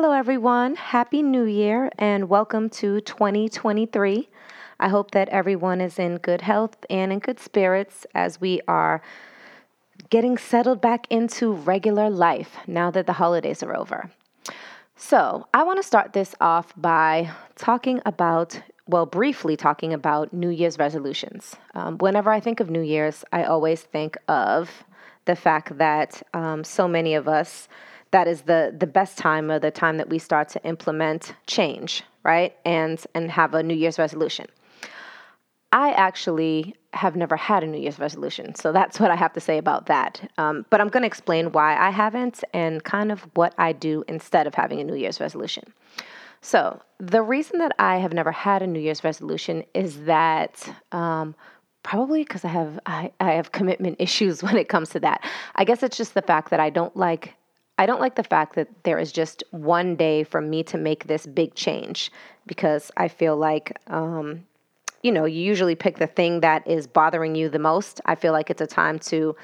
Hello, 0.00 0.12
everyone. 0.12 0.76
Happy 0.76 1.24
New 1.24 1.42
Year 1.42 1.90
and 1.98 2.28
welcome 2.28 2.70
to 2.70 3.00
2023. 3.00 4.28
I 4.78 4.88
hope 4.88 5.10
that 5.10 5.28
everyone 5.30 5.80
is 5.80 5.98
in 5.98 6.18
good 6.18 6.40
health 6.40 6.76
and 6.88 7.12
in 7.12 7.18
good 7.18 7.40
spirits 7.40 8.06
as 8.14 8.40
we 8.40 8.60
are 8.68 9.02
getting 10.08 10.38
settled 10.38 10.80
back 10.80 11.08
into 11.10 11.50
regular 11.50 12.10
life 12.10 12.58
now 12.68 12.92
that 12.92 13.08
the 13.08 13.14
holidays 13.14 13.60
are 13.64 13.76
over. 13.76 14.08
So, 14.94 15.48
I 15.52 15.64
want 15.64 15.80
to 15.80 15.82
start 15.82 16.12
this 16.12 16.32
off 16.40 16.72
by 16.76 17.32
talking 17.56 18.00
about, 18.06 18.62
well, 18.86 19.04
briefly 19.04 19.56
talking 19.56 19.92
about 19.92 20.32
New 20.32 20.50
Year's 20.50 20.78
resolutions. 20.78 21.56
Um, 21.74 21.98
whenever 21.98 22.30
I 22.30 22.38
think 22.38 22.60
of 22.60 22.70
New 22.70 22.82
Year's, 22.82 23.24
I 23.32 23.42
always 23.42 23.82
think 23.82 24.16
of 24.28 24.84
the 25.24 25.34
fact 25.34 25.76
that 25.78 26.22
um, 26.34 26.62
so 26.62 26.86
many 26.86 27.14
of 27.14 27.26
us 27.26 27.68
that 28.10 28.26
is 28.26 28.42
the 28.42 28.74
the 28.78 28.86
best 28.86 29.18
time 29.18 29.50
or 29.50 29.58
the 29.58 29.70
time 29.70 29.96
that 29.98 30.08
we 30.08 30.18
start 30.18 30.48
to 30.50 30.64
implement 30.64 31.34
change, 31.46 32.02
right? 32.24 32.56
And 32.64 33.04
and 33.14 33.30
have 33.30 33.54
a 33.54 33.62
New 33.62 33.74
Year's 33.74 33.98
resolution. 33.98 34.46
I 35.70 35.92
actually 35.92 36.74
have 36.94 37.14
never 37.14 37.36
had 37.36 37.62
a 37.62 37.66
New 37.66 37.78
Year's 37.78 37.98
resolution, 37.98 38.54
so 38.54 38.72
that's 38.72 38.98
what 38.98 39.10
I 39.10 39.16
have 39.16 39.34
to 39.34 39.40
say 39.40 39.58
about 39.58 39.86
that. 39.86 40.30
Um, 40.38 40.64
but 40.70 40.80
I'm 40.80 40.88
going 40.88 41.02
to 41.02 41.06
explain 41.06 41.52
why 41.52 41.76
I 41.76 41.90
haven't 41.90 42.42
and 42.54 42.82
kind 42.82 43.12
of 43.12 43.20
what 43.34 43.54
I 43.58 43.72
do 43.72 44.02
instead 44.08 44.46
of 44.46 44.54
having 44.54 44.80
a 44.80 44.84
New 44.84 44.94
Year's 44.94 45.20
resolution. 45.20 45.64
So 46.40 46.80
the 46.98 47.20
reason 47.20 47.58
that 47.58 47.72
I 47.78 47.98
have 47.98 48.14
never 48.14 48.32
had 48.32 48.62
a 48.62 48.66
New 48.66 48.80
Year's 48.80 49.04
resolution 49.04 49.64
is 49.74 50.04
that. 50.04 50.74
Um, 50.92 51.34
probably 51.84 52.22
because 52.22 52.44
I 52.44 52.48
have 52.48 52.78
I, 52.86 53.12
I 53.20 53.32
have 53.32 53.52
commitment 53.52 53.96
issues 54.00 54.42
when 54.42 54.56
it 54.56 54.68
comes 54.68 54.90
to 54.90 55.00
that. 55.00 55.24
I 55.54 55.64
guess 55.64 55.82
it's 55.82 55.96
just 55.96 56.12
the 56.14 56.22
fact 56.22 56.50
that 56.50 56.60
I 56.60 56.70
don't 56.70 56.94
like 56.96 57.34
I 57.78 57.86
don't 57.86 58.00
like 58.00 58.16
the 58.16 58.24
fact 58.24 58.56
that 58.56 58.68
there 58.82 58.98
is 58.98 59.12
just 59.12 59.44
one 59.52 59.94
day 59.94 60.24
for 60.24 60.40
me 60.40 60.64
to 60.64 60.76
make 60.76 61.06
this 61.06 61.26
big 61.26 61.54
change 61.54 62.10
because 62.46 62.90
I 62.96 63.06
feel 63.06 63.36
like, 63.36 63.78
um, 63.86 64.44
you 65.02 65.12
know, 65.12 65.24
you 65.24 65.40
usually 65.40 65.76
pick 65.76 65.98
the 65.98 66.08
thing 66.08 66.40
that 66.40 66.66
is 66.66 66.88
bothering 66.88 67.36
you 67.36 67.48
the 67.48 67.60
most. 67.60 68.00
I 68.04 68.16
feel 68.16 68.32
like 68.32 68.50
it's 68.50 68.60
a 68.60 68.66
time 68.66 68.98
to 69.00 69.36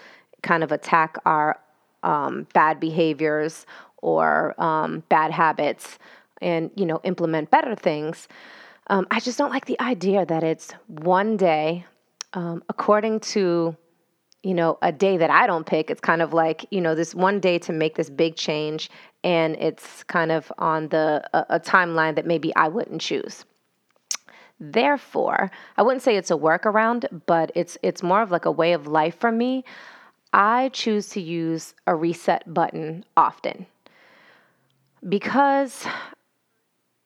kind 0.42 0.64
of 0.64 0.72
attack 0.72 1.16
our 1.24 1.60
um, 2.02 2.48
bad 2.52 2.80
behaviors 2.80 3.66
or 3.98 4.60
um, 4.60 5.04
bad 5.08 5.30
habits 5.30 5.98
and, 6.42 6.72
you 6.74 6.84
know, 6.84 7.00
implement 7.04 7.52
better 7.52 7.76
things. 7.76 8.26
Um, 8.88 9.06
I 9.12 9.20
just 9.20 9.38
don't 9.38 9.50
like 9.50 9.66
the 9.66 9.80
idea 9.80 10.26
that 10.26 10.42
it's 10.42 10.72
one 10.88 11.36
day, 11.36 11.86
um, 12.32 12.62
according 12.68 13.20
to 13.20 13.76
you 14.44 14.54
know, 14.54 14.78
a 14.82 14.92
day 14.92 15.16
that 15.16 15.30
I 15.30 15.46
don't 15.46 15.66
pick. 15.66 15.90
It's 15.90 16.00
kind 16.00 16.22
of 16.22 16.32
like, 16.32 16.66
you 16.70 16.80
know, 16.80 16.94
this 16.94 17.14
one 17.14 17.40
day 17.40 17.58
to 17.60 17.72
make 17.72 17.96
this 17.96 18.10
big 18.10 18.36
change, 18.36 18.90
and 19.24 19.56
it's 19.56 20.04
kind 20.04 20.30
of 20.30 20.52
on 20.58 20.88
the 20.88 21.24
a, 21.32 21.56
a 21.56 21.60
timeline 21.60 22.14
that 22.16 22.26
maybe 22.26 22.54
I 22.54 22.68
wouldn't 22.68 23.00
choose. 23.00 23.44
Therefore, 24.60 25.50
I 25.76 25.82
wouldn't 25.82 26.02
say 26.02 26.16
it's 26.16 26.30
a 26.30 26.36
workaround, 26.36 27.22
but 27.26 27.50
it's 27.54 27.78
it's 27.82 28.02
more 28.02 28.22
of 28.22 28.30
like 28.30 28.44
a 28.44 28.52
way 28.52 28.74
of 28.74 28.86
life 28.86 29.18
for 29.18 29.32
me. 29.32 29.64
I 30.32 30.68
choose 30.70 31.08
to 31.10 31.20
use 31.20 31.74
a 31.86 31.94
reset 31.94 32.52
button 32.52 33.04
often 33.16 33.66
because 35.08 35.86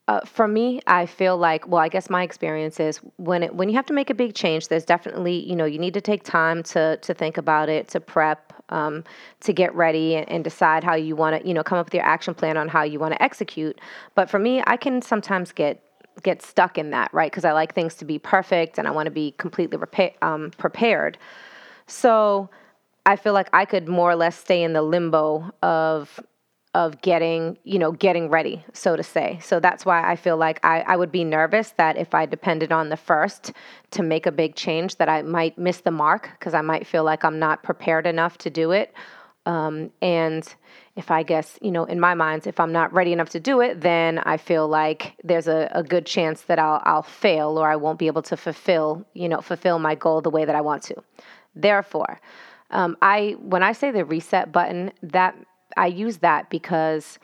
uh, 0.09 0.21
for 0.25 0.49
me, 0.49 0.81
I 0.87 1.05
feel 1.05 1.37
like, 1.37 1.69
well, 1.69 1.83
I 1.83 1.89
guess 1.89 2.09
my 2.09 2.23
experience 2.23 2.81
is 2.81 2.97
when 3.19 3.43
it, 3.43 3.55
when 3.55 3.69
you 3.69 3.77
have 3.77 3.85
to 3.87 3.93
make 3.93 4.09
a 4.09 4.15
big 4.15 4.35
change, 4.35 4.69
there's 4.69 4.87
definitely, 4.87 5.47
you 5.47 5.55
know, 5.55 5.67
you 5.67 5.79
need 5.79 5.93
to 5.95 6.01
take 6.01 6.25
time 6.25 6.63
to 6.65 6.97
to 6.97 7.13
think 7.13 7.37
about 7.37 7.69
it, 7.69 7.89
to 7.89 8.01
prep, 8.01 8.55
um, 8.71 9.05
to 9.41 9.53
get 9.53 9.75
ready, 9.75 10.17
and, 10.17 10.27
and 10.31 10.43
decide 10.43 10.83
how 10.83 10.95
you 10.95 11.15
want 11.15 11.41
to, 11.41 11.47
you 11.47 11.53
know, 11.53 11.63
come 11.63 11.77
up 11.77 11.87
with 11.87 11.95
your 11.95 12.05
action 12.05 12.35
plan 12.35 12.57
on 12.57 12.69
how 12.69 12.83
you 12.83 12.99
want 12.99 13.13
to 13.13 13.23
execute. 13.23 13.79
But 14.15 14.31
for 14.31 14.39
me, 14.39 14.63
I 14.67 14.79
can 14.79 15.03
sometimes 15.03 15.53
get 15.53 15.85
get 16.23 16.41
stuck 16.41 16.79
in 16.79 16.91
that, 16.91 17.13
right? 17.13 17.31
Because 17.31 17.45
I 17.45 17.53
like 17.53 17.75
things 17.75 17.95
to 17.97 18.07
be 18.07 18.19
perfect, 18.19 18.79
and 18.79 18.89
I 18.89 18.91
want 18.93 19.07
to 19.07 19.13
be 19.13 19.35
completely 19.37 19.77
repa- 19.77 20.15
um, 20.23 20.53
prepared. 20.57 21.19
So 21.87 22.49
I 23.05 23.17
feel 23.17 23.35
like 23.35 23.51
I 23.53 23.67
could 23.67 23.89
more 23.89 24.11
or 24.11 24.17
less 24.17 24.37
stay 24.37 24.63
in 24.63 24.73
the 24.73 24.83
limbo 24.83 25.51
of 25.63 26.19
of 26.79 27.03
getting, 27.03 27.59
you 27.65 27.77
know, 27.77 27.91
getting 27.91 28.31
ready, 28.31 28.65
so 28.73 28.95
to 28.95 29.03
say. 29.03 29.37
So 29.43 29.59
that's 29.59 29.85
why 29.85 30.09
I 30.09 30.15
feel 30.15 30.37
like 30.37 30.61
I, 30.65 30.83
I 30.83 30.97
would 30.97 31.11
be 31.11 31.25
nervous 31.25 31.71
that 31.71 31.97
if 31.97 32.15
I 32.15 32.25
depended 32.25 32.71
on 32.71 32.89
the 32.89 32.97
first 32.97 33.53
to 33.91 34.05
make 34.05 34.27
a 34.27 34.31
big 34.31 34.55
change, 34.55 34.95
that 34.99 35.09
I 35.09 35.23
might 35.23 35.59
miss 35.59 35.81
the 35.81 35.91
mark 35.91 36.31
because 36.39 36.55
I 36.55 36.61
might 36.61 36.87
feel 36.87 37.03
like 37.03 37.25
I'm 37.25 37.41
not 37.41 37.65
prepared 37.65 38.07
enough 38.07 38.39
to 38.39 38.51
do 38.51 38.71
it. 38.71 38.95
Um, 39.45 39.91
and 40.01 40.55
if 40.95 41.11
I 41.11 41.25
guess, 41.25 41.59
you 41.61 41.73
know, 41.73 41.85
in 41.85 41.99
my 41.99 42.15
mind, 42.15 42.47
if 42.47 42.61
I'm 42.61 42.71
not 42.71 42.93
ready 42.93 43.13
enough 43.13 43.31
to 43.31 43.41
do 43.41 43.61
it, 43.61 43.81
then 43.81 44.21
I 44.21 44.37
feel 44.37 44.69
like 44.69 45.17
there's 45.25 45.49
a, 45.49 45.69
a 45.73 45.83
good 45.83 46.07
chance 46.07 46.43
that 46.43 46.61
I'll, 46.61 46.81
I'll 46.85 47.03
fail 47.03 47.59
or 47.59 47.69
I 47.69 47.75
won't 47.75 47.99
be 47.99 48.07
able 48.07 48.23
to 48.23 48.37
fulfill, 48.37 49.05
you 49.15 49.29
know, 49.29 49.41
fulfill 49.41 49.81
my 49.81 49.97
goal 49.97 50.21
the 50.21 50.31
way 50.31 50.45
that 50.45 50.55
I 50.55 50.61
want 50.61 50.85
to. 50.85 50.95
Therefore, 51.57 52.21
um, 52.71 52.97
I 53.03 53.35
when 53.41 53.65
I 53.65 53.73
say 53.73 53.91
the 53.91 54.05
reset 54.05 54.53
button, 54.53 54.93
that 55.03 55.35
I 55.79 55.87
use 55.87 56.19
that 56.19 56.51
because 56.51 57.19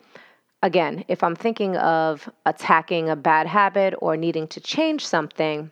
again, 0.63 1.05
if 1.09 1.23
I'm 1.23 1.37
thinking 1.37 1.77
of 1.77 2.31
attacking 2.47 3.11
a 3.11 3.17
bad 3.17 3.47
habit 3.47 3.95
or 3.99 4.17
needing 4.17 4.47
to 4.49 4.61
change 4.61 5.07
something, 5.07 5.71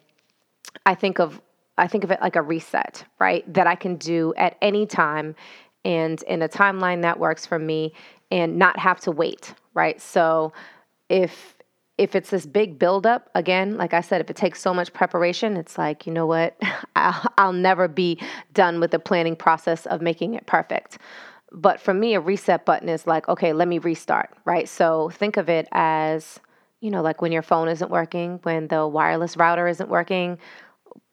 I 0.84 0.94
think 0.94 1.18
of 1.18 1.40
I 1.78 1.86
think 1.86 2.04
of 2.04 2.10
it 2.10 2.20
like 2.20 2.36
a 2.36 2.42
reset, 2.42 3.04
right? 3.18 3.50
That 3.54 3.66
I 3.66 3.76
can 3.76 3.96
do 3.96 4.34
at 4.36 4.58
any 4.60 4.84
time 4.84 5.34
and 5.84 6.22
in 6.24 6.42
a 6.42 6.48
timeline 6.48 7.00
that 7.02 7.18
works 7.18 7.46
for 7.46 7.58
me 7.58 7.94
and 8.30 8.58
not 8.58 8.78
have 8.78 9.00
to 9.00 9.10
wait, 9.10 9.54
right? 9.74 10.00
So 10.00 10.52
if 11.08 11.56
if 11.98 12.16
it's 12.16 12.30
this 12.30 12.46
big 12.46 12.78
buildup, 12.78 13.30
again, 13.34 13.76
like 13.76 13.94
I 13.94 14.00
said, 14.00 14.20
if 14.20 14.28
it 14.28 14.36
takes 14.36 14.60
so 14.60 14.74
much 14.74 14.92
preparation, 14.92 15.56
it's 15.56 15.78
like, 15.78 16.06
you 16.06 16.12
know 16.12 16.26
what? 16.26 16.56
I'll, 16.96 17.32
I'll 17.38 17.52
never 17.52 17.86
be 17.86 18.18
done 18.52 18.80
with 18.80 18.90
the 18.90 18.98
planning 18.98 19.36
process 19.36 19.86
of 19.86 20.02
making 20.02 20.34
it 20.34 20.46
perfect. 20.46 20.98
But 21.52 21.80
for 21.80 21.92
me, 21.92 22.14
a 22.14 22.20
reset 22.20 22.64
button 22.64 22.88
is 22.88 23.06
like, 23.06 23.28
okay, 23.28 23.52
let 23.52 23.68
me 23.68 23.78
restart, 23.78 24.30
right? 24.44 24.68
So 24.68 25.10
think 25.10 25.36
of 25.36 25.48
it 25.48 25.68
as, 25.72 26.40
you 26.80 26.90
know, 26.90 27.02
like 27.02 27.20
when 27.20 27.30
your 27.30 27.42
phone 27.42 27.68
isn't 27.68 27.90
working, 27.90 28.40
when 28.42 28.68
the 28.68 28.86
wireless 28.86 29.36
router 29.36 29.68
isn't 29.68 29.88
working, 29.90 30.38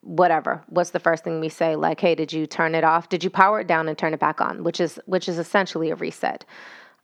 whatever. 0.02 0.64
What's 0.68 0.92
the 0.92 1.00
first 1.00 1.24
thing 1.24 1.40
we 1.40 1.50
say? 1.50 1.76
Like, 1.76 2.00
hey, 2.00 2.16
did 2.16 2.32
you 2.32 2.48
turn 2.48 2.74
it 2.74 2.84
off? 2.84 3.10
Did 3.10 3.24
you 3.24 3.30
power 3.30 3.60
it 3.60 3.68
down 3.68 3.88
and 3.88 3.98
turn 3.98 4.14
it 4.14 4.20
back 4.20 4.40
on? 4.42 4.64
Which 4.64 4.80
is 4.80 5.00
which 5.06 5.28
is 5.28 5.38
essentially 5.38 5.90
a 5.90 5.96
reset. 5.96 6.46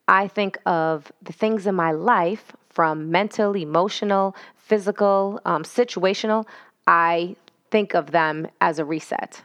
I 0.08 0.28
think 0.28 0.58
of 0.66 1.12
the 1.22 1.34
things 1.34 1.68
in 1.68 1.76
my 1.76 1.92
life 1.92 2.54
from 2.70 3.10
mental, 3.12 3.56
emotional, 3.56 4.36
physical, 4.56 5.42
um, 5.46 5.64
situational. 5.64 6.46
I 6.88 7.36
think 7.72 7.96
of 7.96 8.12
them 8.12 8.48
as 8.62 8.80
a 8.80 8.86
reset. 8.86 9.42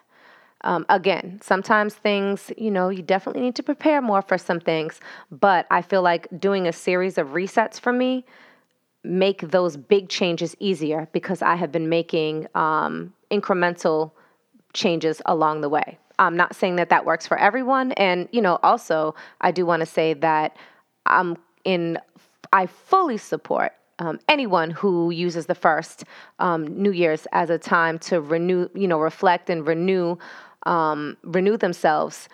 Um, 0.62 0.84
again, 0.88 1.40
sometimes 1.42 1.94
things, 1.94 2.52
you 2.56 2.70
know, 2.70 2.90
you 2.90 3.02
definitely 3.02 3.42
need 3.42 3.56
to 3.56 3.62
prepare 3.62 4.02
more 4.02 4.22
for 4.22 4.36
some 4.36 4.60
things, 4.60 5.00
but 5.30 5.66
I 5.70 5.82
feel 5.82 6.02
like 6.02 6.28
doing 6.38 6.66
a 6.66 6.72
series 6.72 7.16
of 7.16 7.28
resets 7.28 7.80
for 7.80 7.92
me 7.92 8.24
make 9.02 9.40
those 9.50 9.76
big 9.76 10.08
changes 10.08 10.54
easier 10.60 11.08
because 11.12 11.40
I 11.40 11.54
have 11.56 11.72
been 11.72 11.88
making 11.88 12.46
um, 12.54 13.14
incremental 13.30 14.12
changes 14.74 15.22
along 15.26 15.62
the 15.62 15.68
way. 15.68 15.98
I'm 16.18 16.36
not 16.36 16.54
saying 16.54 16.76
that 16.76 16.90
that 16.90 17.06
works 17.06 17.26
for 17.26 17.38
everyone, 17.38 17.92
and 17.92 18.28
you 18.30 18.42
know, 18.42 18.58
also 18.62 19.14
I 19.40 19.52
do 19.52 19.64
want 19.64 19.80
to 19.80 19.86
say 19.86 20.12
that 20.14 20.56
I'm 21.06 21.36
in. 21.64 21.98
I 22.52 22.66
fully 22.66 23.16
support 23.16 23.72
um, 24.00 24.18
anyone 24.28 24.70
who 24.70 25.10
uses 25.10 25.46
the 25.46 25.54
first 25.54 26.04
um, 26.38 26.66
New 26.66 26.90
Year's 26.90 27.26
as 27.32 27.48
a 27.48 27.58
time 27.58 27.98
to 28.00 28.20
renew, 28.20 28.68
you 28.74 28.88
know, 28.88 28.98
reflect 28.98 29.48
and 29.48 29.66
renew 29.66 30.16
um, 30.66 31.16
renew 31.22 31.56
themselves 31.56 32.28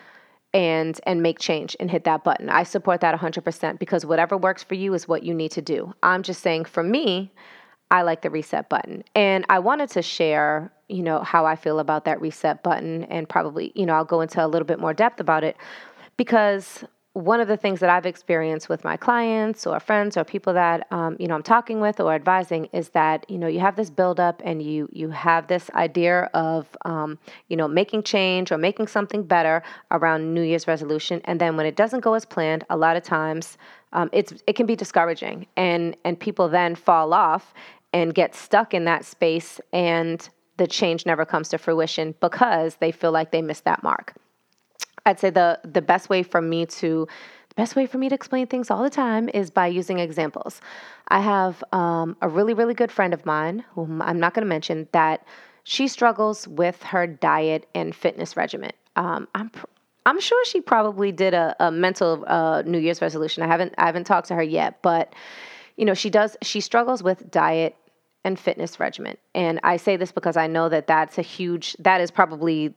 and 0.54 1.00
and 1.06 1.22
make 1.22 1.38
change 1.38 1.76
and 1.78 1.90
hit 1.90 2.04
that 2.04 2.24
button. 2.24 2.48
I 2.48 2.62
support 2.62 3.00
that 3.00 3.18
100% 3.18 3.78
because 3.78 4.06
whatever 4.06 4.36
works 4.36 4.62
for 4.62 4.74
you 4.74 4.94
is 4.94 5.06
what 5.06 5.22
you 5.22 5.34
need 5.34 5.50
to 5.52 5.62
do. 5.62 5.92
I'm 6.02 6.22
just 6.22 6.42
saying 6.42 6.64
for 6.64 6.82
me, 6.82 7.30
I 7.90 8.02
like 8.02 8.22
the 8.22 8.30
reset 8.30 8.68
button. 8.68 9.04
And 9.14 9.44
I 9.48 9.58
wanted 9.58 9.90
to 9.90 10.02
share, 10.02 10.72
you 10.88 11.02
know, 11.02 11.20
how 11.20 11.46
I 11.46 11.56
feel 11.56 11.78
about 11.78 12.04
that 12.06 12.20
reset 12.20 12.62
button 12.62 13.04
and 13.04 13.28
probably, 13.28 13.72
you 13.74 13.86
know, 13.86 13.94
I'll 13.94 14.04
go 14.04 14.20
into 14.20 14.44
a 14.44 14.48
little 14.48 14.66
bit 14.66 14.80
more 14.80 14.94
depth 14.94 15.20
about 15.20 15.44
it 15.44 15.56
because 16.16 16.84
one 17.16 17.40
of 17.40 17.48
the 17.48 17.56
things 17.56 17.80
that 17.80 17.88
I've 17.88 18.04
experienced 18.04 18.68
with 18.68 18.84
my 18.84 18.98
clients 18.98 19.66
or 19.66 19.80
friends 19.80 20.18
or 20.18 20.24
people 20.24 20.52
that 20.52 20.86
um, 20.90 21.16
you 21.18 21.26
know 21.26 21.34
I'm 21.34 21.42
talking 21.42 21.80
with 21.80 21.98
or 21.98 22.12
advising 22.12 22.68
is 22.74 22.90
that 22.90 23.24
you 23.30 23.38
know 23.38 23.46
you 23.46 23.58
have 23.60 23.74
this 23.74 23.88
buildup 23.88 24.42
and 24.44 24.62
you 24.62 24.86
you 24.92 25.08
have 25.08 25.46
this 25.46 25.70
idea 25.70 26.28
of 26.34 26.68
um, 26.84 27.18
you 27.48 27.56
know 27.56 27.66
making 27.66 28.02
change 28.02 28.52
or 28.52 28.58
making 28.58 28.88
something 28.88 29.22
better 29.22 29.62
around 29.92 30.34
New 30.34 30.42
Year's 30.42 30.68
resolution, 30.68 31.22
and 31.24 31.40
then 31.40 31.56
when 31.56 31.64
it 31.64 31.74
doesn't 31.74 32.00
go 32.00 32.12
as 32.12 32.26
planned, 32.26 32.64
a 32.68 32.76
lot 32.76 32.96
of 32.96 33.02
times 33.02 33.56
um, 33.94 34.10
it's 34.12 34.34
it 34.46 34.52
can 34.52 34.66
be 34.66 34.76
discouraging, 34.76 35.46
and 35.56 35.96
and 36.04 36.20
people 36.20 36.50
then 36.50 36.74
fall 36.74 37.14
off 37.14 37.54
and 37.94 38.14
get 38.14 38.34
stuck 38.34 38.74
in 38.74 38.84
that 38.84 39.06
space, 39.06 39.58
and 39.72 40.28
the 40.58 40.66
change 40.66 41.06
never 41.06 41.24
comes 41.24 41.48
to 41.48 41.56
fruition 41.56 42.14
because 42.20 42.76
they 42.76 42.92
feel 42.92 43.10
like 43.10 43.30
they 43.30 43.40
missed 43.40 43.64
that 43.64 43.82
mark. 43.82 44.12
I'd 45.06 45.20
say 45.20 45.30
the 45.30 45.60
the 45.62 45.80
best 45.80 46.10
way 46.10 46.22
for 46.22 46.42
me 46.42 46.66
to 46.66 47.06
the 47.48 47.54
best 47.54 47.76
way 47.76 47.86
for 47.86 47.96
me 47.96 48.08
to 48.10 48.14
explain 48.14 48.48
things 48.48 48.70
all 48.70 48.82
the 48.82 48.90
time 48.90 49.30
is 49.30 49.50
by 49.50 49.68
using 49.68 49.98
examples. 49.98 50.60
I 51.08 51.20
have 51.20 51.64
um, 51.72 52.16
a 52.20 52.28
really, 52.28 52.52
really 52.52 52.74
good 52.74 52.92
friend 52.92 53.14
of 53.14 53.24
mine, 53.24 53.64
whom 53.74 54.02
I'm 54.02 54.20
not 54.20 54.34
going 54.34 54.42
to 54.42 54.48
mention, 54.48 54.88
that 54.92 55.24
she 55.62 55.88
struggles 55.88 56.46
with 56.46 56.82
her 56.82 57.06
diet 57.06 57.66
and 57.74 57.94
fitness 57.94 58.36
regimen. 58.36 58.72
Um, 58.96 59.26
I'm 59.34 59.48
pr- 59.50 59.66
I'm 60.04 60.20
sure 60.20 60.44
she 60.44 60.60
probably 60.60 61.12
did 61.12 61.34
a, 61.34 61.56
a 61.58 61.70
mental 61.70 62.24
uh, 62.26 62.62
New 62.66 62.78
Year's 62.78 63.00
resolution. 63.00 63.42
I 63.42 63.46
haven't 63.46 63.74
I 63.78 63.86
haven't 63.86 64.04
talked 64.04 64.28
to 64.28 64.34
her 64.34 64.42
yet, 64.42 64.82
but 64.82 65.14
you 65.76 65.84
know 65.84 65.94
she 65.94 66.10
does 66.10 66.36
she 66.42 66.60
struggles 66.60 67.02
with 67.02 67.30
diet 67.30 67.76
and 68.24 68.38
fitness 68.38 68.80
regimen, 68.80 69.16
and 69.34 69.60
I 69.62 69.76
say 69.76 69.96
this 69.96 70.10
because 70.12 70.36
I 70.36 70.46
know 70.46 70.68
that 70.68 70.88
that's 70.88 71.16
a 71.16 71.22
huge 71.22 71.76
that 71.78 72.00
is 72.00 72.10
probably 72.10 72.74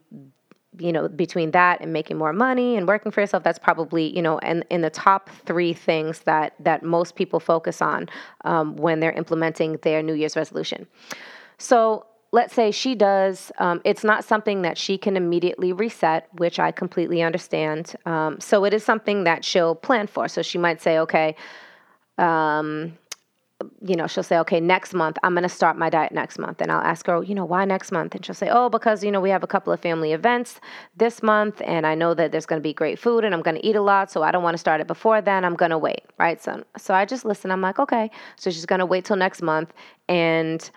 you 0.77 0.91
know, 0.93 1.07
between 1.07 1.51
that 1.51 1.81
and 1.81 1.91
making 1.91 2.17
more 2.17 2.31
money 2.31 2.75
and 2.75 2.87
working 2.87 3.11
for 3.11 3.21
yourself, 3.21 3.43
that's 3.43 3.59
probably, 3.59 4.15
you 4.15 4.21
know, 4.21 4.37
in, 4.39 4.63
in 4.69 4.81
the 4.81 4.89
top 4.89 5.29
three 5.45 5.73
things 5.73 6.19
that, 6.19 6.53
that 6.59 6.83
most 6.83 7.15
people 7.15 7.39
focus 7.39 7.81
on 7.81 8.07
um, 8.45 8.75
when 8.75 8.99
they're 8.99 9.11
implementing 9.11 9.77
their 9.81 10.03
New 10.03 10.13
Year's 10.13 10.35
resolution. 10.35 10.87
So 11.57 12.05
let's 12.31 12.53
say 12.53 12.69
she 12.69 12.93
does, 12.93 13.51
um, 13.57 13.81
it's 13.83 14.03
not 14.03 14.23
something 14.23 14.61
that 14.61 14.77
she 14.77 14.97
can 14.97 15.17
immediately 15.17 15.73
reset, 15.73 16.27
which 16.33 16.59
I 16.59 16.71
completely 16.71 17.23
understand. 17.23 17.95
Um, 18.05 18.39
so 18.39 18.63
it 18.63 18.73
is 18.73 18.83
something 18.83 19.23
that 19.23 19.43
she'll 19.43 19.75
plan 19.75 20.05
for. 20.05 20.27
So 20.27 20.43
she 20.43 20.59
might 20.59 20.81
say, 20.81 20.99
okay, 20.99 21.35
um, 22.19 22.97
you 23.81 23.95
know, 23.95 24.07
she'll 24.07 24.23
say, 24.23 24.37
okay, 24.39 24.59
next 24.59 24.93
month, 24.93 25.17
I'm 25.23 25.33
going 25.33 25.43
to 25.43 25.49
start 25.49 25.77
my 25.77 25.89
diet 25.89 26.11
next 26.11 26.39
month. 26.39 26.61
And 26.61 26.71
I'll 26.71 26.81
ask 26.81 27.05
her, 27.07 27.23
you 27.23 27.35
know, 27.35 27.45
why 27.45 27.65
next 27.65 27.91
month? 27.91 28.15
And 28.15 28.25
she'll 28.25 28.35
say, 28.35 28.49
oh, 28.49 28.69
because, 28.69 29.03
you 29.03 29.11
know, 29.11 29.19
we 29.19 29.29
have 29.29 29.43
a 29.43 29.47
couple 29.47 29.73
of 29.73 29.79
family 29.79 30.13
events 30.13 30.61
this 30.95 31.21
month 31.21 31.61
and 31.65 31.85
I 31.85 31.95
know 31.95 32.13
that 32.13 32.31
there's 32.31 32.45
going 32.45 32.61
to 32.61 32.63
be 32.63 32.73
great 32.73 32.99
food 32.99 33.25
and 33.25 33.33
I'm 33.33 33.41
going 33.41 33.55
to 33.55 33.65
eat 33.65 33.75
a 33.75 33.81
lot. 33.81 34.11
So 34.11 34.23
I 34.23 34.31
don't 34.31 34.43
want 34.43 34.53
to 34.53 34.59
start 34.59 34.79
it 34.79 34.87
before 34.87 35.21
then. 35.21 35.43
I'm 35.43 35.55
going 35.55 35.71
to 35.71 35.77
wait. 35.77 36.03
Right. 36.17 36.41
So, 36.41 36.63
so 36.77 36.93
I 36.93 37.05
just 37.05 37.25
listen. 37.25 37.51
I'm 37.51 37.61
like, 37.61 37.79
okay. 37.79 38.09
So 38.37 38.49
she's 38.49 38.65
going 38.65 38.79
to 38.79 38.85
wait 38.85 39.05
till 39.05 39.17
next 39.17 39.41
month. 39.41 39.73
And, 40.07 40.69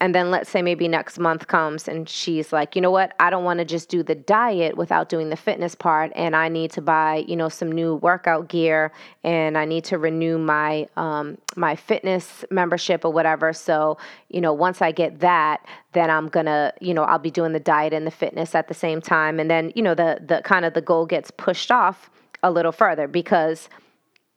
and 0.00 0.14
then 0.14 0.30
let's 0.30 0.50
say 0.50 0.60
maybe 0.60 0.88
next 0.88 1.18
month 1.18 1.46
comes 1.46 1.86
and 1.86 2.08
she's 2.08 2.52
like, 2.52 2.74
you 2.74 2.82
know 2.82 2.90
what? 2.90 3.14
I 3.20 3.30
don't 3.30 3.44
want 3.44 3.60
to 3.60 3.64
just 3.64 3.88
do 3.88 4.02
the 4.02 4.14
diet 4.14 4.76
without 4.76 5.08
doing 5.08 5.30
the 5.30 5.36
fitness 5.36 5.74
part. 5.74 6.10
And 6.16 6.34
I 6.34 6.48
need 6.48 6.72
to 6.72 6.82
buy, 6.82 7.24
you 7.28 7.36
know, 7.36 7.48
some 7.48 7.70
new 7.70 7.94
workout 7.96 8.48
gear 8.48 8.92
and 9.22 9.56
I 9.56 9.64
need 9.64 9.84
to 9.84 9.98
renew 9.98 10.36
my, 10.36 10.88
um, 10.96 11.38
my 11.56 11.76
fitness 11.76 12.44
membership 12.50 13.04
or 13.04 13.12
whatever. 13.12 13.52
So, 13.52 13.96
you 14.28 14.40
know, 14.40 14.52
once 14.52 14.82
I 14.82 14.90
get 14.90 15.20
that, 15.20 15.64
then 15.92 16.10
I'm 16.10 16.28
gonna, 16.28 16.72
you 16.80 16.92
know, 16.92 17.04
I'll 17.04 17.18
be 17.18 17.30
doing 17.30 17.52
the 17.52 17.60
diet 17.60 17.92
and 17.92 18.06
the 18.06 18.10
fitness 18.10 18.54
at 18.54 18.66
the 18.66 18.74
same 18.74 19.00
time. 19.00 19.38
And 19.38 19.48
then, 19.48 19.72
you 19.76 19.82
know, 19.82 19.94
the, 19.94 20.20
the 20.26 20.42
kind 20.44 20.64
of 20.64 20.74
the 20.74 20.82
goal 20.82 21.06
gets 21.06 21.30
pushed 21.30 21.70
off 21.70 22.10
a 22.42 22.50
little 22.50 22.72
further 22.72 23.06
because 23.06 23.70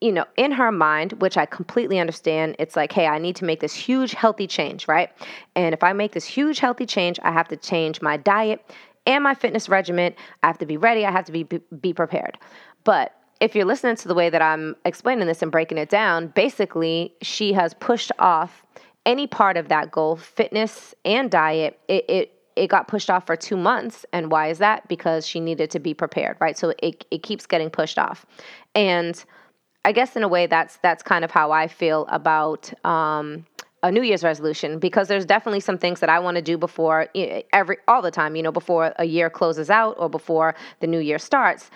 you 0.01 0.11
know, 0.11 0.25
in 0.35 0.51
her 0.51 0.71
mind, 0.71 1.13
which 1.13 1.37
I 1.37 1.45
completely 1.45 1.99
understand, 1.99 2.55
it's 2.59 2.75
like, 2.75 2.91
hey, 2.91 3.07
I 3.07 3.17
need 3.17 3.35
to 3.37 3.45
make 3.45 3.61
this 3.61 3.73
huge 3.73 4.13
healthy 4.13 4.45
change, 4.45 4.87
right? 4.87 5.09
And 5.55 5.73
if 5.73 5.83
I 5.83 5.93
make 5.93 6.11
this 6.11 6.25
huge 6.25 6.59
healthy 6.59 6.85
change, 6.85 7.19
I 7.23 7.31
have 7.31 7.47
to 7.47 7.57
change 7.57 8.01
my 8.01 8.17
diet 8.17 8.63
and 9.07 9.23
my 9.23 9.33
fitness 9.33 9.69
regimen. 9.69 10.13
I 10.43 10.47
have 10.47 10.59
to 10.59 10.65
be 10.65 10.77
ready, 10.77 11.05
I 11.05 11.11
have 11.11 11.25
to 11.25 11.31
be 11.31 11.43
be 11.81 11.93
prepared. 11.93 12.37
But 12.83 13.13
if 13.39 13.55
you're 13.55 13.65
listening 13.65 13.95
to 13.97 14.07
the 14.07 14.15
way 14.15 14.29
that 14.29 14.41
I'm 14.41 14.75
explaining 14.85 15.27
this 15.27 15.41
and 15.41 15.51
breaking 15.51 15.77
it 15.77 15.89
down, 15.89 16.27
basically, 16.27 17.13
she 17.21 17.53
has 17.53 17.73
pushed 17.75 18.11
off 18.19 18.63
any 19.05 19.25
part 19.25 19.57
of 19.57 19.69
that 19.69 19.91
goal, 19.91 20.15
fitness 20.15 20.93
and 21.05 21.31
diet. 21.31 21.79
It, 21.87 22.05
it 22.07 22.33
it 22.55 22.67
got 22.67 22.87
pushed 22.87 23.09
off 23.09 23.25
for 23.25 23.35
two 23.35 23.55
months. 23.55 24.05
And 24.11 24.31
why 24.31 24.47
is 24.47 24.57
that? 24.57 24.87
Because 24.87 25.27
she 25.27 25.39
needed 25.39 25.69
to 25.71 25.79
be 25.79 25.93
prepared, 25.93 26.37
right? 26.39 26.57
So 26.57 26.73
it, 26.79 27.05
it 27.11 27.21
keeps 27.21 27.45
getting 27.45 27.69
pushed 27.69 27.99
off. 27.99 28.25
And 28.73 29.23
I 29.85 29.91
guess 29.91 30.15
in 30.15 30.23
a 30.23 30.27
way 30.27 30.47
that's 30.47 30.77
that's 30.77 31.03
kind 31.03 31.23
of 31.23 31.31
how 31.31 31.51
I 31.51 31.67
feel 31.67 32.05
about 32.09 32.73
um, 32.85 33.45
a 33.83 33.91
New 33.91 34.01
Year's 34.01 34.23
resolution 34.23 34.79
because 34.79 35.07
there's 35.07 35.25
definitely 35.25 35.59
some 35.59 35.77
things 35.77 35.99
that 35.99 36.09
I 36.09 36.19
want 36.19 36.35
to 36.35 36.41
do 36.41 36.57
before 36.57 37.07
every 37.53 37.77
all 37.87 38.01
the 38.01 38.11
time, 38.11 38.35
you 38.35 38.43
know, 38.43 38.51
before 38.51 38.93
a 38.97 39.05
year 39.05 39.29
closes 39.29 39.69
out 39.69 39.95
or 39.97 40.09
before 40.09 40.55
the 40.79 40.87
new 40.87 40.99
year 40.99 41.19
starts. 41.19 41.69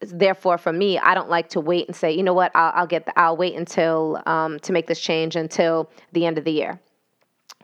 Therefore, 0.00 0.58
for 0.58 0.72
me, 0.72 0.98
I 0.98 1.14
don't 1.14 1.28
like 1.30 1.48
to 1.50 1.60
wait 1.60 1.86
and 1.86 1.94
say, 1.94 2.10
you 2.10 2.24
know 2.24 2.34
what, 2.34 2.50
I'll, 2.56 2.72
I'll 2.74 2.86
get, 2.88 3.06
the, 3.06 3.16
I'll 3.16 3.36
wait 3.36 3.54
until 3.54 4.20
um, 4.26 4.58
to 4.60 4.72
make 4.72 4.88
this 4.88 4.98
change 4.98 5.36
until 5.36 5.88
the 6.12 6.26
end 6.26 6.38
of 6.38 6.44
the 6.44 6.50
year, 6.50 6.80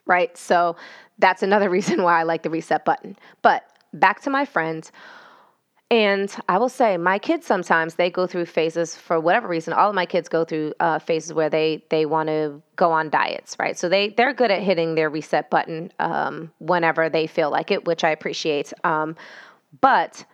right? 0.07 0.37
So 0.39 0.77
that's 1.19 1.43
another 1.43 1.69
reason 1.77 2.03
why 2.03 2.21
I 2.21 2.23
like 2.23 2.43
the 2.45 2.51
reset 2.51 2.85
button. 2.85 3.17
But 3.43 3.65
back 3.93 4.21
to 4.23 4.31
my 4.31 4.45
friends 4.45 4.93
and 5.90 6.35
I 6.50 6.58
will 6.58 6.69
say, 6.69 6.99
my 6.99 7.19
kids 7.19 7.46
sometimes 7.46 7.94
they 7.94 8.11
go 8.11 8.26
through 8.26 8.44
phases 8.44 8.94
for 8.94 9.19
whatever 9.19 9.49
reason. 9.49 9.73
All 9.73 9.88
of 9.88 9.94
my 9.94 10.05
kids 10.05 10.29
go 10.29 10.44
through 10.44 10.75
uh, 10.81 10.99
phases 10.99 11.32
where 11.32 11.49
they 11.49 11.82
they 11.88 12.05
want 12.05 12.29
to 12.29 12.61
go 12.76 12.93
on 12.93 13.08
diets, 13.08 13.56
right? 13.58 13.79
So 13.79 13.88
they 13.88 14.11
they're 14.11 14.35
good 14.35 14.50
at 14.50 14.62
hitting 14.62 14.96
their 14.96 15.08
reset 15.08 15.49
button 15.49 15.90
um, 15.99 16.52
whenever 16.58 17.08
they 17.08 17.26
feel 17.26 17.50
like 17.50 17.70
it, 17.70 17.87
which 17.87 18.05
I 18.05 18.11
appreciate. 18.11 18.73
Um, 18.85 19.17
but 19.81 20.26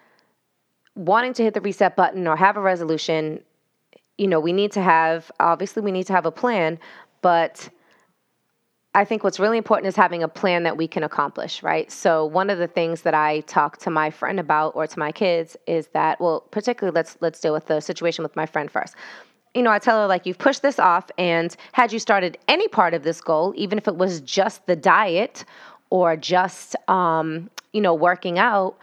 wanting 0.96 1.34
to 1.34 1.44
hit 1.44 1.54
the 1.54 1.60
reset 1.60 1.94
button 1.94 2.26
or 2.26 2.36
have 2.36 2.56
a 2.56 2.60
resolution, 2.60 3.40
you 4.18 4.26
know, 4.26 4.40
we 4.40 4.52
need 4.52 4.72
to 4.72 4.82
have 4.82 5.30
obviously 5.38 5.82
we 5.82 5.92
need 5.92 6.06
to 6.08 6.12
have 6.12 6.26
a 6.26 6.32
plan, 6.32 6.80
but 7.22 7.68
I 8.96 9.04
think 9.04 9.24
what's 9.24 9.40
really 9.40 9.58
important 9.58 9.88
is 9.88 9.96
having 9.96 10.22
a 10.22 10.28
plan 10.28 10.62
that 10.62 10.76
we 10.76 10.86
can 10.86 11.02
accomplish, 11.02 11.62
right? 11.64 11.90
So 11.90 12.24
one 12.24 12.48
of 12.48 12.58
the 12.58 12.68
things 12.68 13.02
that 13.02 13.14
I 13.14 13.40
talk 13.40 13.78
to 13.78 13.90
my 13.90 14.08
friend 14.08 14.38
about 14.38 14.76
or 14.76 14.86
to 14.86 14.98
my 14.98 15.10
kids 15.10 15.56
is 15.66 15.88
that, 15.88 16.20
well, 16.20 16.40
particularly 16.52 16.94
let's 16.94 17.16
let's 17.20 17.40
deal 17.40 17.52
with 17.52 17.66
the 17.66 17.80
situation 17.80 18.22
with 18.22 18.36
my 18.36 18.46
friend 18.46 18.70
first. 18.70 18.94
You 19.54 19.62
know, 19.62 19.70
I 19.70 19.80
tell 19.80 20.00
her 20.00 20.06
like 20.06 20.26
you've 20.26 20.38
pushed 20.38 20.62
this 20.62 20.78
off 20.78 21.10
and 21.18 21.56
had 21.72 21.92
you 21.92 21.98
started 21.98 22.38
any 22.46 22.68
part 22.68 22.94
of 22.94 23.02
this 23.02 23.20
goal, 23.20 23.52
even 23.56 23.78
if 23.78 23.88
it 23.88 23.96
was 23.96 24.20
just 24.20 24.66
the 24.66 24.76
diet 24.76 25.44
or 25.90 26.16
just 26.16 26.76
um, 26.88 27.50
you 27.72 27.80
know, 27.80 27.94
working 27.94 28.38
out, 28.38 28.78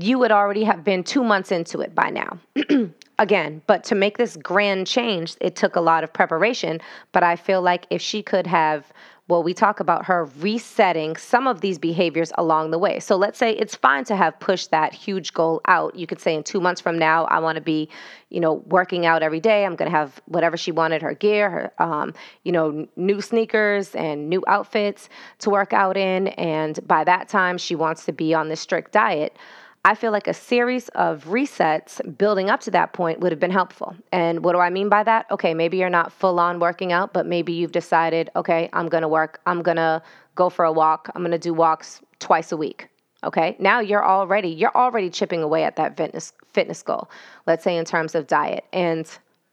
you 0.00 0.18
would 0.18 0.32
already 0.32 0.64
have 0.64 0.84
been 0.84 1.04
2 1.04 1.22
months 1.22 1.52
into 1.52 1.80
it 1.80 1.94
by 1.94 2.10
now. 2.10 2.38
Again, 3.18 3.62
but 3.66 3.84
to 3.84 3.94
make 3.94 4.18
this 4.18 4.36
grand 4.36 4.86
change, 4.86 5.36
it 5.40 5.54
took 5.54 5.76
a 5.76 5.80
lot 5.80 6.02
of 6.02 6.12
preparation, 6.12 6.80
but 7.12 7.22
I 7.22 7.36
feel 7.36 7.62
like 7.62 7.86
if 7.90 8.00
she 8.00 8.22
could 8.22 8.46
have 8.46 8.92
well, 9.28 9.42
we 9.42 9.54
talk 9.54 9.78
about 9.78 10.04
her 10.06 10.24
resetting 10.40 11.16
some 11.16 11.46
of 11.46 11.60
these 11.60 11.78
behaviors 11.78 12.32
along 12.36 12.70
the 12.70 12.78
way. 12.78 12.98
So 12.98 13.16
let's 13.16 13.38
say 13.38 13.52
it's 13.52 13.76
fine 13.76 14.04
to 14.04 14.16
have 14.16 14.38
pushed 14.40 14.72
that 14.72 14.92
huge 14.92 15.32
goal 15.32 15.60
out. 15.66 15.94
You 15.94 16.08
could 16.08 16.20
say 16.20 16.34
in 16.34 16.42
two 16.42 16.60
months 16.60 16.80
from 16.80 16.98
now, 16.98 17.24
I 17.24 17.38
want 17.38 17.54
to 17.56 17.62
be, 17.62 17.88
you 18.30 18.40
know, 18.40 18.54
working 18.66 19.06
out 19.06 19.22
every 19.22 19.38
day. 19.38 19.64
I'm 19.64 19.76
going 19.76 19.90
to 19.90 19.96
have 19.96 20.20
whatever 20.26 20.56
she 20.56 20.72
wanted, 20.72 21.02
her 21.02 21.14
gear, 21.14 21.48
her, 21.48 21.72
um, 21.82 22.12
you 22.42 22.50
know, 22.50 22.86
new 22.96 23.20
sneakers 23.20 23.94
and 23.94 24.28
new 24.28 24.42
outfits 24.48 25.08
to 25.38 25.50
work 25.50 25.72
out 25.72 25.96
in. 25.96 26.28
And 26.28 26.86
by 26.86 27.04
that 27.04 27.28
time, 27.28 27.58
she 27.58 27.76
wants 27.76 28.04
to 28.06 28.12
be 28.12 28.34
on 28.34 28.48
this 28.48 28.60
strict 28.60 28.92
diet. 28.92 29.36
I 29.84 29.96
feel 29.96 30.12
like 30.12 30.28
a 30.28 30.34
series 30.34 30.88
of 30.90 31.24
resets 31.24 32.00
building 32.16 32.48
up 32.48 32.60
to 32.60 32.70
that 32.70 32.92
point 32.92 33.18
would 33.18 33.32
have 33.32 33.40
been 33.40 33.50
helpful. 33.50 33.96
And 34.12 34.44
what 34.44 34.52
do 34.52 34.60
I 34.60 34.70
mean 34.70 34.88
by 34.88 35.02
that? 35.02 35.26
Okay, 35.30 35.54
maybe 35.54 35.76
you're 35.76 35.90
not 35.90 36.12
full 36.12 36.38
on 36.38 36.60
working 36.60 36.92
out, 36.92 37.12
but 37.12 37.26
maybe 37.26 37.52
you've 37.52 37.72
decided, 37.72 38.30
okay, 38.36 38.70
I'm 38.72 38.88
to 38.88 39.08
work, 39.08 39.40
I'm 39.44 39.64
to 39.64 40.00
go 40.36 40.48
for 40.50 40.64
a 40.64 40.72
walk, 40.72 41.10
I'm 41.14 41.28
to 41.28 41.38
do 41.38 41.52
walks 41.52 42.00
twice 42.20 42.52
a 42.52 42.56
week. 42.56 42.88
Okay? 43.24 43.56
Now 43.58 43.80
you're 43.80 44.04
already 44.04 44.48
you're 44.48 44.74
already 44.74 45.10
chipping 45.10 45.42
away 45.42 45.64
at 45.64 45.76
that 45.76 45.96
fitness 45.96 46.32
fitness 46.52 46.82
goal. 46.82 47.10
Let's 47.46 47.64
say 47.64 47.76
in 47.76 47.84
terms 47.84 48.14
of 48.14 48.26
diet. 48.26 48.64
And 48.72 49.08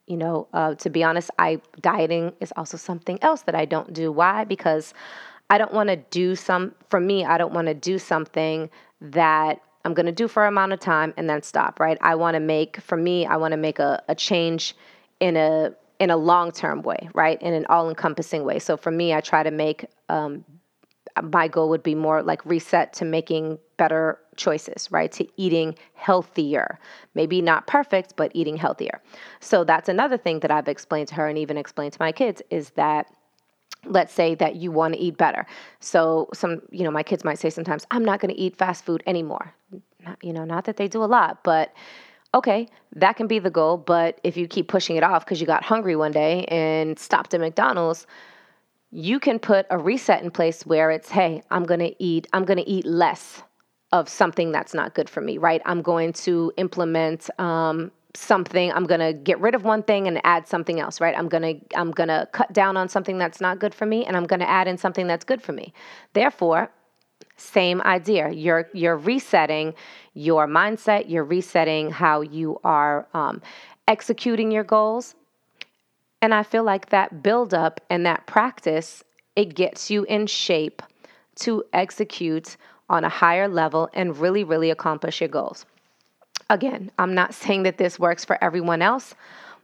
you 0.07 0.17
know, 0.17 0.48
uh, 0.53 0.74
to 0.75 0.89
be 0.89 1.03
honest, 1.03 1.29
I 1.38 1.62
dieting 1.81 2.33
is 2.39 2.51
also 2.55 2.77
something 2.77 3.19
else 3.21 3.43
that 3.43 3.55
I 3.55 3.65
don't 3.65 3.93
do. 3.93 4.12
Why? 4.12 4.43
Because 4.43 4.93
I 5.51 5.57
don't 5.59 5.74
want 5.74 5.89
to 5.89 5.98
do 5.98 6.36
some. 6.36 6.74
For 6.89 7.00
me, 7.00 7.25
I 7.25 7.38
don't 7.38 7.53
want 7.53 7.67
to 7.67 7.75
do 7.75 8.00
something 8.00 8.71
that 9.01 9.62
I'm 9.86 9.93
going 9.93 10.05
to 10.05 10.12
do 10.12 10.27
for 10.27 10.45
amount 10.45 10.74
of 10.74 10.79
time 10.79 11.13
and 11.17 11.29
then 11.29 11.41
stop, 11.41 11.79
right? 11.79 11.98
I 12.01 12.15
want 12.15 12.36
to 12.36 12.39
make, 12.39 12.81
for 12.81 12.98
me, 12.98 13.25
I 13.25 13.38
want 13.38 13.53
to 13.53 13.57
make 13.57 13.79
a, 13.79 14.03
a 14.07 14.15
change 14.15 14.75
in 15.19 15.36
a 15.36 15.74
in 16.00 16.09
a 16.09 16.17
long 16.17 16.51
term 16.51 16.81
way, 16.81 17.09
right? 17.13 17.41
In 17.41 17.53
an 17.53 17.65
all 17.67 17.89
encompassing 17.89 18.45
way. 18.45 18.59
So 18.59 18.77
for 18.77 18.89
me, 18.89 19.13
I 19.13 19.19
try 19.19 19.43
to 19.43 19.51
make 19.51 19.86
um, 20.07 20.45
my 21.21 21.48
goal 21.48 21.69
would 21.69 21.83
be 21.83 21.95
more 21.95 22.24
like 22.24 22.45
reset 22.45 22.93
to 22.93 23.05
making 23.05 23.59
better 23.77 24.19
choices, 24.36 24.89
right? 24.91 25.12
To 25.13 25.27
eating 25.38 25.75
healthier. 25.93 26.79
Maybe 27.15 27.41
not 27.41 27.67
perfect, 27.67 28.15
but 28.15 28.31
eating 28.33 28.57
healthier. 28.57 29.01
So 29.39 29.63
that's 29.63 29.89
another 29.89 30.17
thing 30.17 30.39
that 30.41 30.51
I've 30.51 30.67
explained 30.67 31.09
to 31.09 31.15
her 31.15 31.27
and 31.27 31.38
even 31.38 31.57
explained 31.57 31.93
to 31.93 32.01
my 32.01 32.12
kids 32.12 32.41
is 32.50 32.71
that 32.71 33.07
let's 33.86 34.13
say 34.13 34.36
that 34.36 34.55
you 34.55 34.71
want 34.71 34.93
to 34.93 35.00
eat 35.00 35.17
better. 35.17 35.45
So 35.79 36.29
some, 36.33 36.62
you 36.71 36.83
know, 36.83 36.91
my 36.91 37.03
kids 37.03 37.24
might 37.24 37.39
say 37.39 37.50
sometimes, 37.50 37.86
I'm 37.91 38.03
not 38.03 38.19
going 38.19 38.33
to 38.33 38.39
eat 38.39 38.55
fast 38.55 38.86
food 38.86 39.03
anymore. 39.05 39.53
Not, 40.05 40.24
you 40.24 40.33
know, 40.33 40.45
not 40.45 40.65
that 40.65 40.77
they 40.77 40.88
do 40.88 41.03
a 41.03 41.05
lot, 41.05 41.43
but 41.43 41.74
okay, 42.33 42.67
that 42.95 43.15
can 43.15 43.27
be 43.27 43.39
the 43.39 43.50
goal. 43.50 43.77
But 43.77 44.19
if 44.24 44.38
you 44.38 44.48
keep 44.48 44.67
pushing 44.67 44.95
it 44.95 45.03
off 45.03 45.25
because 45.25 45.41
you 45.41 45.48
got 45.48 45.63
hungry 45.63 45.95
one 45.95 46.12
day 46.12 46.45
and 46.45 46.98
stopped 47.00 47.33
at 47.33 47.39
McDonald's, 47.39 48.05
you 48.91 49.19
can 49.19 49.39
put 49.39 49.65
a 49.69 49.77
reset 49.77 50.24
in 50.24 50.31
place 50.31 50.65
where 50.65 50.91
it's, 50.91 51.09
hey, 51.09 51.43
I'm 51.51 51.63
going 51.63 51.79
to 51.79 52.03
eat, 52.03 52.27
I'm 52.33 52.45
going 52.45 52.57
to 52.57 52.69
eat 52.69 52.86
less 52.86 53.43
of 53.91 54.07
something 54.09 54.51
that's 54.51 54.74
not 54.74 54.93
good 54.93 55.09
for 55.09 55.21
me, 55.21 55.38
right? 55.38 55.62
I'm 55.65 55.81
going 55.81 56.13
to 56.13 56.51
implement, 56.57 57.29
um, 57.39 57.91
something 58.16 58.72
i'm 58.72 58.86
going 58.86 59.00
to 59.00 59.13
get 59.13 59.39
rid 59.39 59.54
of 59.54 59.63
one 59.63 59.84
thing 59.84 60.08
and 60.08 60.20
add 60.24 60.48
something 60.48 60.80
else 60.80 61.00
right? 61.00 61.16
I'm 61.18 61.30
going 61.30 61.44
to 61.44 61.78
i'm 61.78 61.92
going 61.92 62.10
to 62.10 62.28
cut 62.32 62.51
down 62.54 62.75
on 62.75 62.89
something 62.89 63.18
that's 63.18 63.39
not 63.39 63.60
good 63.60 63.74
for 63.74 63.86
me 63.86 64.06
and 64.06 64.18
i'm 64.18 64.25
going 64.25 64.39
to 64.39 64.50
add 64.50 64.68
in 64.68 64.78
something 64.78 65.08
that's 65.08 65.25
good 65.25 65.42
for 65.42 65.51
me. 65.51 65.74
Therefore 66.13 66.72
same 67.39 67.82
idea. 67.82 68.30
You're 68.32 68.70
you're 68.74 68.98
resetting 68.98 69.74
your 70.13 70.48
mindset. 70.48 71.10
You're 71.10 71.24
resetting 71.24 71.89
how 71.89 72.22
you 72.22 72.60
are 72.63 73.08
um, 73.13 73.42
executing 73.88 74.51
your 74.51 74.63
goals. 74.63 75.16
And 76.22 76.34
i 76.34 76.44
feel 76.44 76.63
like 76.63 76.89
that 76.89 77.24
build 77.24 77.54
up 77.54 77.80
and 77.89 78.06
that 78.06 78.28
practice 78.28 79.04
it 79.36 79.56
gets 79.56 79.89
you 79.89 80.04
in 80.04 80.28
shape 80.28 80.82
to 81.36 81.63
execute 81.72 82.58
on 82.89 83.06
a 83.06 83.10
higher 83.10 83.48
level 83.48 83.89
and 83.94 84.18
really 84.18 84.44
really 84.44 84.70
accomplish 84.70 85.22
your 85.22 85.30
goals 85.30 85.66
Again, 86.50 86.91
I'm 86.98 87.13
not 87.13 87.34
saying 87.34 87.63
that 87.63 87.77
this 87.77 88.00
works 88.00 88.25
for 88.25 88.44
everyone 88.44 88.82
else, 88.82 89.13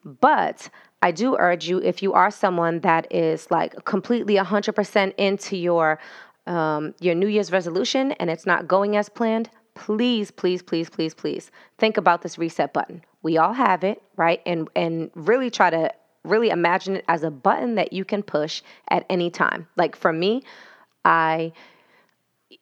but 0.03 0.69
I 1.01 1.11
do 1.11 1.35
urge 1.37 1.67
you 1.67 1.79
if 1.81 2.01
you 2.03 2.13
are 2.13 2.31
someone 2.31 2.79
that 2.81 3.11
is 3.11 3.49
like 3.51 3.85
completely 3.85 4.35
100% 4.35 5.13
into 5.17 5.57
your 5.57 5.99
um, 6.47 6.93
your 6.99 7.15
New 7.15 7.27
Year's 7.27 7.51
resolution 7.51 8.11
and 8.13 8.29
it's 8.29 8.45
not 8.45 8.67
going 8.67 8.95
as 8.97 9.09
planned, 9.09 9.49
please, 9.73 10.29
please, 10.29 10.61
please, 10.61 10.89
please, 10.91 11.15
please 11.15 11.49
think 11.79 11.97
about 11.97 12.21
this 12.21 12.37
reset 12.37 12.71
button. 12.71 13.01
We 13.23 13.37
all 13.37 13.53
have 13.53 13.83
it, 13.83 14.01
right? 14.15 14.41
And 14.45 14.69
and 14.75 15.09
really 15.15 15.49
try 15.49 15.69
to 15.71 15.91
really 16.23 16.49
imagine 16.49 16.97
it 16.97 17.05
as 17.07 17.23
a 17.23 17.31
button 17.31 17.75
that 17.75 17.93
you 17.93 18.05
can 18.05 18.23
push 18.23 18.61
at 18.89 19.05
any 19.09 19.29
time. 19.29 19.67
Like 19.75 19.95
for 19.95 20.13
me, 20.13 20.43
I 21.03 21.51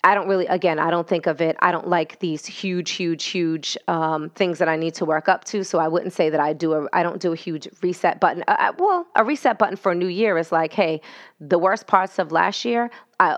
I 0.03 0.15
don't 0.15 0.27
really, 0.27 0.47
again, 0.47 0.79
I 0.79 0.89
don't 0.91 1.07
think 1.07 1.27
of 1.27 1.41
it. 1.41 1.57
I 1.59 1.71
don't 1.71 1.87
like 1.87 2.19
these 2.19 2.45
huge, 2.45 2.91
huge, 2.91 3.25
huge 3.25 3.77
um, 3.87 4.29
things 4.29 4.59
that 4.59 4.69
I 4.69 4.77
need 4.77 4.93
to 4.95 5.05
work 5.05 5.27
up 5.27 5.43
to. 5.45 5.63
So 5.63 5.77
I 5.77 5.87
wouldn't 5.87 6.13
say 6.13 6.29
that 6.29 6.39
I 6.39 6.53
do 6.53 6.73
a, 6.73 6.87
I 6.93 7.03
don't 7.03 7.21
do 7.21 7.33
a 7.33 7.35
huge 7.35 7.67
reset 7.81 8.19
button. 8.19 8.43
Uh, 8.47 8.55
uh 8.57 8.73
well, 8.77 9.07
a 9.15 9.23
reset 9.23 9.59
button 9.59 9.75
for 9.75 9.91
a 9.91 9.95
new 9.95 10.07
year 10.07 10.37
is 10.37 10.51
like, 10.51 10.73
hey, 10.73 11.01
the 11.39 11.59
worst 11.59 11.85
parts 11.87 12.17
of 12.17 12.31
last 12.31 12.63
year. 12.63 12.91
I, 13.19 13.37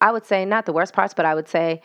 I 0.00 0.10
would 0.10 0.24
say 0.24 0.44
not 0.44 0.64
the 0.64 0.72
worst 0.72 0.94
parts, 0.94 1.12
but 1.12 1.26
I 1.26 1.34
would 1.34 1.48
say 1.48 1.82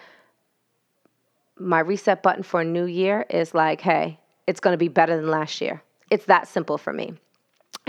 my 1.57 1.79
reset 1.79 2.23
button 2.23 2.43
for 2.43 2.61
a 2.61 2.65
new 2.65 2.85
year 2.85 3.25
is 3.29 3.53
like, 3.53 3.81
hey, 3.81 4.19
it's 4.47 4.59
going 4.59 4.73
to 4.73 4.77
be 4.77 4.87
better 4.87 5.15
than 5.15 5.29
last 5.29 5.61
year. 5.61 5.81
It's 6.09 6.25
that 6.25 6.47
simple 6.47 6.77
for 6.77 6.93
me 6.93 7.13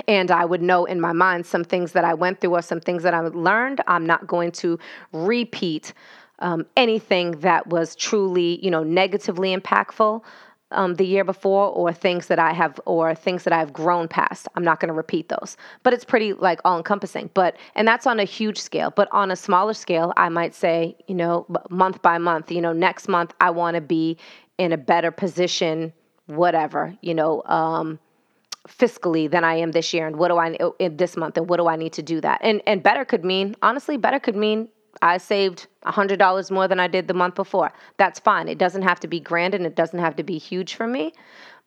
and 0.08 0.30
I 0.30 0.44
would 0.44 0.62
know 0.62 0.84
in 0.84 1.00
my 1.00 1.12
mind 1.12 1.46
some 1.46 1.64
things 1.64 1.92
that 1.92 2.04
I 2.04 2.14
went 2.14 2.40
through 2.40 2.54
or 2.54 2.62
some 2.62 2.80
things 2.80 3.02
that 3.02 3.14
I 3.14 3.20
learned. 3.20 3.80
I'm 3.86 4.06
not 4.06 4.26
going 4.26 4.52
to 4.52 4.78
repeat 5.12 5.92
um, 6.40 6.66
anything 6.76 7.32
that 7.40 7.68
was 7.68 7.94
truly, 7.94 8.64
you 8.64 8.70
know, 8.70 8.82
negatively 8.82 9.56
impactful 9.56 10.22
um, 10.70 10.94
the 10.96 11.06
year 11.06 11.24
before, 11.24 11.68
or 11.68 11.92
things 11.92 12.26
that 12.26 12.38
I 12.40 12.52
have, 12.52 12.80
or 12.84 13.14
things 13.14 13.44
that 13.44 13.52
I've 13.52 13.72
grown 13.72 14.08
past. 14.08 14.48
I'm 14.56 14.64
not 14.64 14.80
going 14.80 14.88
to 14.88 14.94
repeat 14.94 15.28
those. 15.28 15.56
But 15.84 15.92
it's 15.92 16.04
pretty 16.04 16.32
like 16.32 16.60
all 16.64 16.76
encompassing. 16.76 17.30
But 17.34 17.56
and 17.76 17.86
that's 17.86 18.06
on 18.06 18.18
a 18.18 18.24
huge 18.24 18.58
scale. 18.60 18.90
But 18.90 19.08
on 19.12 19.30
a 19.30 19.36
smaller 19.36 19.74
scale, 19.74 20.12
I 20.16 20.28
might 20.28 20.54
say, 20.54 20.96
you 21.06 21.14
know, 21.14 21.46
month 21.70 22.02
by 22.02 22.18
month. 22.18 22.50
You 22.50 22.60
know, 22.60 22.72
next 22.72 23.06
month 23.06 23.32
I 23.40 23.50
want 23.50 23.76
to 23.76 23.80
be 23.80 24.18
in 24.58 24.72
a 24.72 24.78
better 24.78 25.10
position. 25.10 25.92
Whatever, 26.26 26.96
you 27.02 27.14
know. 27.14 27.42
Um, 27.44 28.00
fiscally 28.68 29.30
than 29.30 29.44
I 29.44 29.54
am 29.56 29.72
this 29.72 29.92
year 29.92 30.06
and 30.06 30.16
what 30.16 30.28
do 30.28 30.36
I 30.36 30.54
uh, 30.54 30.70
in 30.78 30.96
this 30.96 31.16
month 31.16 31.36
and 31.36 31.48
what 31.48 31.58
do 31.58 31.68
I 31.68 31.76
need 31.76 31.92
to 31.94 32.02
do 32.02 32.20
that 32.22 32.40
and 32.42 32.62
and 32.66 32.82
better 32.82 33.04
could 33.04 33.24
mean 33.24 33.54
honestly 33.62 33.96
better 33.96 34.18
could 34.18 34.36
mean 34.36 34.68
I 35.02 35.18
saved 35.18 35.66
a 35.82 35.92
$100 35.92 36.50
more 36.50 36.68
than 36.68 36.80
I 36.80 36.86
did 36.86 37.06
the 37.06 37.14
month 37.14 37.34
before 37.34 37.72
that's 37.98 38.18
fine 38.18 38.48
it 38.48 38.56
doesn't 38.56 38.82
have 38.82 39.00
to 39.00 39.08
be 39.08 39.20
grand 39.20 39.54
and 39.54 39.66
it 39.66 39.76
doesn't 39.76 39.98
have 39.98 40.16
to 40.16 40.22
be 40.22 40.38
huge 40.38 40.74
for 40.74 40.86
me 40.86 41.12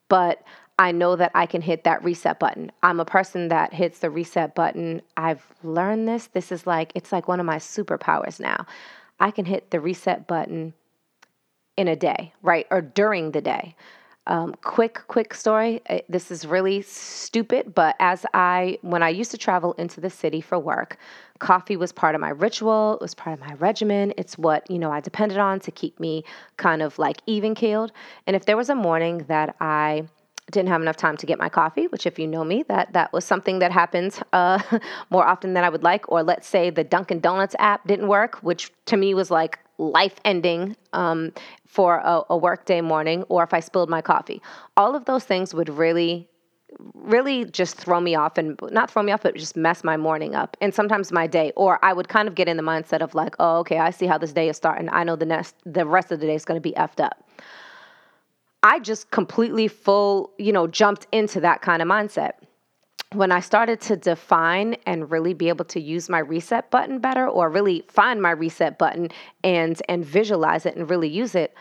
but 0.08 0.42
I 0.78 0.92
know 0.92 1.16
that 1.16 1.32
I 1.34 1.46
can 1.46 1.60
hit 1.60 1.84
that 1.84 2.04
reset 2.04 2.38
button. 2.38 2.70
I'm 2.84 3.00
a 3.00 3.04
person 3.04 3.48
that 3.48 3.74
hits 3.74 3.98
the 3.98 4.10
reset 4.10 4.54
button. 4.54 5.02
I've 5.16 5.44
learned 5.64 6.06
this. 6.06 6.28
This 6.28 6.52
is 6.52 6.68
like, 6.68 6.92
it's 6.94 7.10
like 7.10 7.26
one 7.26 7.40
of 7.40 7.46
my 7.46 7.56
superpowers 7.56 8.38
now. 8.38 8.64
I 9.18 9.32
can 9.32 9.44
hit 9.44 9.72
the 9.72 9.80
reset 9.80 10.28
button 10.28 10.74
in 11.76 11.88
a 11.88 11.96
day, 11.96 12.32
right? 12.42 12.66
Or 12.70 12.80
during 12.80 13.32
the 13.32 13.40
day. 13.40 13.74
Um, 14.28 14.54
quick, 14.62 15.00
quick 15.08 15.32
story. 15.32 15.80
Uh, 15.88 16.00
this 16.10 16.30
is 16.30 16.46
really 16.46 16.82
stupid, 16.82 17.74
but 17.74 17.96
as 17.98 18.26
I, 18.34 18.78
when 18.82 19.02
I 19.02 19.08
used 19.08 19.30
to 19.30 19.38
travel 19.38 19.72
into 19.74 20.02
the 20.02 20.10
city 20.10 20.42
for 20.42 20.58
work, 20.58 20.98
coffee 21.38 21.78
was 21.78 21.92
part 21.92 22.14
of 22.14 22.20
my 22.20 22.28
ritual. 22.28 22.94
It 22.94 23.00
was 23.00 23.14
part 23.14 23.32
of 23.32 23.40
my 23.40 23.54
regimen. 23.54 24.12
It's 24.18 24.36
what, 24.36 24.70
you 24.70 24.78
know, 24.78 24.92
I 24.92 25.00
depended 25.00 25.38
on 25.38 25.60
to 25.60 25.70
keep 25.70 25.98
me 25.98 26.24
kind 26.58 26.82
of 26.82 26.98
like 26.98 27.22
even 27.26 27.54
keeled. 27.54 27.90
And 28.26 28.36
if 28.36 28.44
there 28.44 28.56
was 28.56 28.68
a 28.68 28.74
morning 28.74 29.24
that 29.28 29.56
I, 29.60 30.04
didn't 30.50 30.70
have 30.70 30.80
enough 30.80 30.96
time 30.96 31.14
to 31.14 31.26
get 31.26 31.38
my 31.38 31.50
coffee, 31.50 31.88
which 31.88 32.06
if 32.06 32.18
you 32.18 32.26
know 32.26 32.42
me, 32.42 32.64
that 32.68 32.90
that 32.94 33.12
was 33.12 33.22
something 33.24 33.58
that 33.58 33.70
happens 33.70 34.22
uh, 34.32 34.58
more 35.10 35.26
often 35.26 35.52
than 35.52 35.64
I 35.64 35.68
would 35.68 35.82
like. 35.82 36.10
Or 36.10 36.22
let's 36.22 36.46
say 36.46 36.70
the 36.70 36.84
Dunkin' 36.84 37.20
Donuts 37.20 37.54
app 37.58 37.86
didn't 37.86 38.08
work, 38.08 38.36
which 38.36 38.72
to 38.86 38.96
me 38.96 39.12
was 39.12 39.30
like 39.30 39.58
life 39.78 40.16
ending 40.24 40.76
um, 40.92 41.32
for 41.66 41.96
a, 41.98 42.22
a 42.30 42.36
workday 42.36 42.80
morning, 42.80 43.22
or 43.24 43.42
if 43.42 43.54
I 43.54 43.60
spilled 43.60 43.88
my 43.88 44.02
coffee. 44.02 44.42
All 44.76 44.94
of 44.94 45.04
those 45.06 45.24
things 45.24 45.54
would 45.54 45.68
really 45.68 46.28
really 46.92 47.46
just 47.46 47.76
throw 47.76 47.98
me 47.98 48.14
off 48.14 48.36
and 48.36 48.60
not 48.70 48.90
throw 48.90 49.02
me 49.02 49.10
off 49.10 49.22
but 49.22 49.34
just 49.34 49.56
mess 49.56 49.82
my 49.82 49.96
morning 49.96 50.34
up 50.34 50.54
and 50.60 50.74
sometimes 50.74 51.10
my 51.10 51.26
day 51.26 51.50
or 51.56 51.82
i 51.82 51.94
would 51.94 52.08
kind 52.08 52.28
of 52.28 52.34
get 52.34 52.46
in 52.46 52.58
the 52.58 52.62
mindset 52.62 53.00
of 53.00 53.14
like 53.14 53.34
oh 53.38 53.60
okay 53.60 53.78
i 53.78 53.88
see 53.88 54.04
how 54.04 54.18
this 54.18 54.34
day 54.34 54.50
is 54.50 54.56
starting 54.58 54.86
i 54.90 55.02
know 55.02 55.16
the 55.16 55.24
next 55.24 55.56
the 55.64 55.86
rest 55.86 56.12
of 56.12 56.20
the 56.20 56.26
day 56.26 56.34
is 56.34 56.44
going 56.44 56.56
to 56.56 56.60
be 56.60 56.72
effed 56.72 57.02
up 57.02 57.26
I 58.62 58.80
just 58.80 59.10
completely 59.12 59.68
full, 59.68 60.32
you 60.38 60.52
know, 60.52 60.66
jumped 60.66 61.06
into 61.12 61.40
that 61.40 61.62
kind 61.62 61.80
of 61.80 61.88
mindset. 61.88 62.32
When 63.14 63.32
I 63.32 63.40
started 63.40 63.80
to 63.82 63.96
define 63.96 64.74
and 64.84 65.10
really 65.10 65.32
be 65.32 65.48
able 65.48 65.64
to 65.66 65.80
use 65.80 66.10
my 66.10 66.18
reset 66.18 66.70
button 66.70 66.98
better 66.98 67.26
or 67.26 67.48
really 67.48 67.84
find 67.88 68.20
my 68.20 68.32
reset 68.32 68.78
button 68.78 69.08
and 69.42 69.80
and 69.88 70.04
visualize 70.04 70.66
it 70.66 70.76
and 70.76 70.90
really 70.90 71.08
use 71.08 71.34
it, 71.34 71.54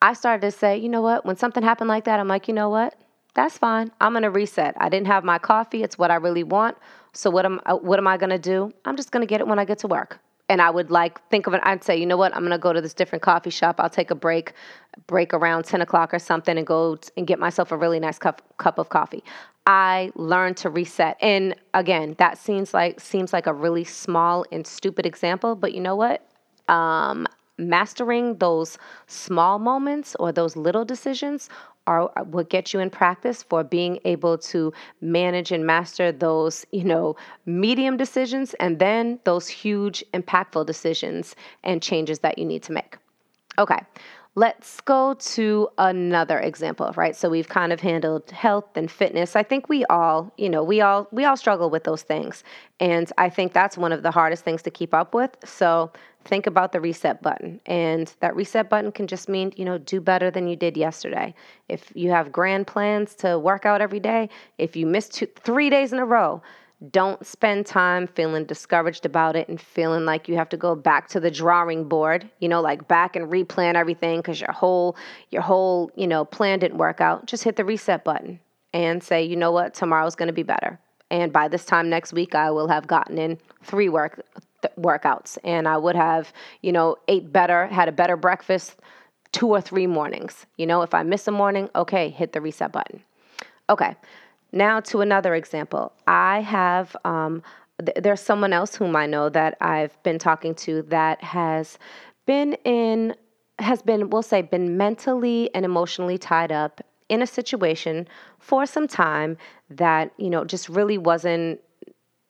I 0.00 0.12
started 0.12 0.42
to 0.42 0.56
say, 0.56 0.78
you 0.78 0.88
know 0.88 1.02
what, 1.02 1.26
when 1.26 1.34
something 1.36 1.64
happened 1.64 1.88
like 1.88 2.04
that, 2.04 2.20
I'm 2.20 2.28
like, 2.28 2.46
you 2.46 2.54
know 2.54 2.70
what? 2.70 2.94
That's 3.34 3.58
fine. 3.58 3.90
I'm 4.00 4.12
going 4.12 4.22
to 4.22 4.30
reset. 4.30 4.76
I 4.78 4.88
didn't 4.88 5.08
have 5.08 5.24
my 5.24 5.38
coffee. 5.38 5.82
It's 5.82 5.98
what 5.98 6.10
I 6.12 6.16
really 6.16 6.44
want. 6.44 6.76
So 7.12 7.28
what 7.28 7.44
am 7.44 7.60
uh, 7.66 7.76
what 7.76 7.98
am 7.98 8.06
I 8.06 8.16
going 8.16 8.30
to 8.30 8.38
do? 8.38 8.72
I'm 8.84 8.96
just 8.96 9.10
going 9.10 9.22
to 9.22 9.26
get 9.26 9.40
it 9.40 9.48
when 9.48 9.58
I 9.58 9.64
get 9.64 9.78
to 9.78 9.88
work 9.88 10.20
and 10.48 10.62
I 10.62 10.70
would 10.70 10.90
like 10.90 11.26
think 11.28 11.46
of 11.46 11.54
it. 11.54 11.60
I'd 11.64 11.84
say, 11.84 11.96
you 11.96 12.06
know 12.06 12.16
what? 12.16 12.34
I'm 12.34 12.42
gonna 12.42 12.58
go 12.58 12.72
to 12.72 12.80
this 12.80 12.94
different 12.94 13.22
coffee 13.22 13.50
shop. 13.50 13.76
I'll 13.78 13.90
take 13.90 14.10
a 14.10 14.14
break, 14.14 14.52
break 15.06 15.34
around 15.34 15.64
10 15.64 15.82
o'clock 15.82 16.14
or 16.14 16.18
something, 16.18 16.56
and 16.56 16.66
go 16.66 16.98
and 17.16 17.26
get 17.26 17.38
myself 17.38 17.70
a 17.70 17.76
really 17.76 18.00
nice 18.00 18.18
cup 18.18 18.42
cup 18.56 18.78
of 18.78 18.88
coffee. 18.88 19.22
I 19.68 20.10
learned 20.14 20.56
to 20.58 20.70
reset, 20.70 21.18
and 21.20 21.54
again, 21.74 22.14
that 22.18 22.38
seems 22.38 22.72
like 22.72 23.00
seems 23.00 23.34
like 23.34 23.46
a 23.46 23.52
really 23.52 23.84
small 23.84 24.46
and 24.50 24.66
stupid 24.66 25.04
example, 25.04 25.54
but 25.54 25.74
you 25.74 25.80
know 25.80 25.94
what? 25.94 26.26
Um, 26.68 27.26
mastering 27.58 28.38
those 28.38 28.78
small 29.08 29.58
moments 29.58 30.16
or 30.18 30.32
those 30.32 30.56
little 30.56 30.86
decisions 30.86 31.50
are 31.86 32.10
what 32.30 32.48
get 32.48 32.72
you 32.72 32.80
in 32.80 32.88
practice 32.88 33.42
for 33.42 33.62
being 33.62 33.98
able 34.06 34.38
to 34.38 34.72
manage 35.02 35.52
and 35.52 35.66
master 35.66 36.12
those, 36.12 36.64
you 36.72 36.84
know, 36.84 37.14
medium 37.44 37.98
decisions 37.98 38.54
and 38.54 38.78
then 38.78 39.20
those 39.24 39.48
huge 39.48 40.02
impactful 40.14 40.64
decisions 40.64 41.36
and 41.62 41.82
changes 41.82 42.20
that 42.20 42.38
you 42.38 42.46
need 42.46 42.62
to 42.62 42.72
make. 42.72 42.96
Okay. 43.58 43.80
Let's 44.38 44.80
go 44.82 45.14
to 45.14 45.68
another 45.78 46.38
example, 46.38 46.92
right? 46.94 47.16
So 47.16 47.28
we've 47.28 47.48
kind 47.48 47.72
of 47.72 47.80
handled 47.80 48.30
health 48.30 48.76
and 48.76 48.88
fitness. 48.88 49.34
I 49.34 49.42
think 49.42 49.68
we 49.68 49.84
all, 49.86 50.32
you 50.38 50.48
know, 50.48 50.62
we 50.62 50.80
all 50.80 51.08
we 51.10 51.24
all 51.24 51.36
struggle 51.36 51.70
with 51.70 51.82
those 51.82 52.02
things. 52.02 52.44
And 52.78 53.10
I 53.18 53.30
think 53.30 53.52
that's 53.52 53.76
one 53.76 53.90
of 53.90 54.04
the 54.04 54.12
hardest 54.12 54.44
things 54.44 54.62
to 54.62 54.70
keep 54.70 54.94
up 54.94 55.12
with. 55.12 55.36
So 55.44 55.90
think 56.24 56.46
about 56.46 56.70
the 56.70 56.80
reset 56.80 57.20
button. 57.20 57.60
And 57.66 58.14
that 58.20 58.36
reset 58.36 58.70
button 58.70 58.92
can 58.92 59.08
just 59.08 59.28
mean, 59.28 59.52
you 59.56 59.64
know, 59.64 59.76
do 59.76 60.00
better 60.00 60.30
than 60.30 60.46
you 60.46 60.54
did 60.54 60.76
yesterday. 60.76 61.34
If 61.68 61.90
you 61.96 62.10
have 62.10 62.30
grand 62.30 62.68
plans 62.68 63.16
to 63.16 63.40
work 63.40 63.66
out 63.66 63.80
every 63.80 63.98
day, 63.98 64.28
if 64.56 64.76
you 64.76 64.86
miss 64.86 65.08
two, 65.08 65.26
three 65.26 65.68
days 65.68 65.92
in 65.92 65.98
a 65.98 66.06
row, 66.06 66.40
don't 66.90 67.26
spend 67.26 67.66
time 67.66 68.06
feeling 68.06 68.44
discouraged 68.44 69.04
about 69.04 69.34
it 69.34 69.48
and 69.48 69.60
feeling 69.60 70.04
like 70.04 70.28
you 70.28 70.36
have 70.36 70.48
to 70.50 70.56
go 70.56 70.76
back 70.76 71.08
to 71.08 71.18
the 71.18 71.30
drawing 71.30 71.88
board, 71.88 72.30
you 72.38 72.48
know, 72.48 72.60
like 72.60 72.86
back 72.86 73.16
and 73.16 73.30
replan 73.32 73.74
everything 73.74 74.20
because 74.20 74.40
your 74.40 74.52
whole 74.52 74.96
your 75.30 75.42
whole, 75.42 75.90
you 75.96 76.06
know, 76.06 76.24
plan 76.24 76.60
didn't 76.60 76.78
work 76.78 77.00
out. 77.00 77.26
Just 77.26 77.42
hit 77.42 77.56
the 77.56 77.64
reset 77.64 78.04
button 78.04 78.38
and 78.72 79.02
say, 79.02 79.22
you 79.24 79.34
know 79.34 79.50
what, 79.50 79.74
tomorrow's 79.74 80.14
going 80.14 80.28
to 80.28 80.32
be 80.32 80.44
better. 80.44 80.78
And 81.10 81.32
by 81.32 81.48
this 81.48 81.64
time 81.64 81.88
next 81.88 82.12
week, 82.12 82.34
I 82.34 82.50
will 82.50 82.68
have 82.68 82.86
gotten 82.86 83.18
in 83.18 83.38
three 83.64 83.88
work 83.88 84.24
th- 84.62 84.74
workouts 84.78 85.36
and 85.42 85.66
I 85.66 85.78
would 85.78 85.96
have, 85.96 86.32
you 86.62 86.70
know, 86.70 86.96
ate 87.08 87.32
better, 87.32 87.66
had 87.66 87.88
a 87.88 87.92
better 87.92 88.16
breakfast 88.16 88.76
two 89.32 89.48
or 89.48 89.60
three 89.60 89.86
mornings. 89.86 90.46
You 90.56 90.66
know, 90.66 90.82
if 90.82 90.94
I 90.94 91.02
miss 91.02 91.26
a 91.26 91.32
morning, 91.32 91.68
okay, 91.74 92.08
hit 92.08 92.32
the 92.32 92.40
reset 92.40 92.70
button. 92.70 93.02
Okay, 93.70 93.96
now 94.52 94.80
to 94.80 95.00
another 95.00 95.34
example. 95.34 95.92
I 96.06 96.40
have, 96.40 96.96
um, 97.04 97.42
th- 97.84 97.98
there's 98.02 98.20
someone 98.20 98.52
else 98.52 98.74
whom 98.74 98.96
I 98.96 99.06
know 99.06 99.28
that 99.28 99.56
I've 99.60 100.00
been 100.02 100.18
talking 100.18 100.54
to 100.56 100.82
that 100.82 101.22
has 101.22 101.78
been 102.26 102.54
in, 102.64 103.14
has 103.58 103.82
been, 103.82 104.10
we'll 104.10 104.22
say, 104.22 104.42
been 104.42 104.76
mentally 104.76 105.50
and 105.54 105.64
emotionally 105.64 106.18
tied 106.18 106.52
up 106.52 106.80
in 107.08 107.22
a 107.22 107.26
situation 107.26 108.06
for 108.38 108.66
some 108.66 108.86
time 108.86 109.36
that, 109.70 110.12
you 110.18 110.30
know, 110.30 110.44
just 110.44 110.68
really 110.68 110.98
wasn't 110.98 111.60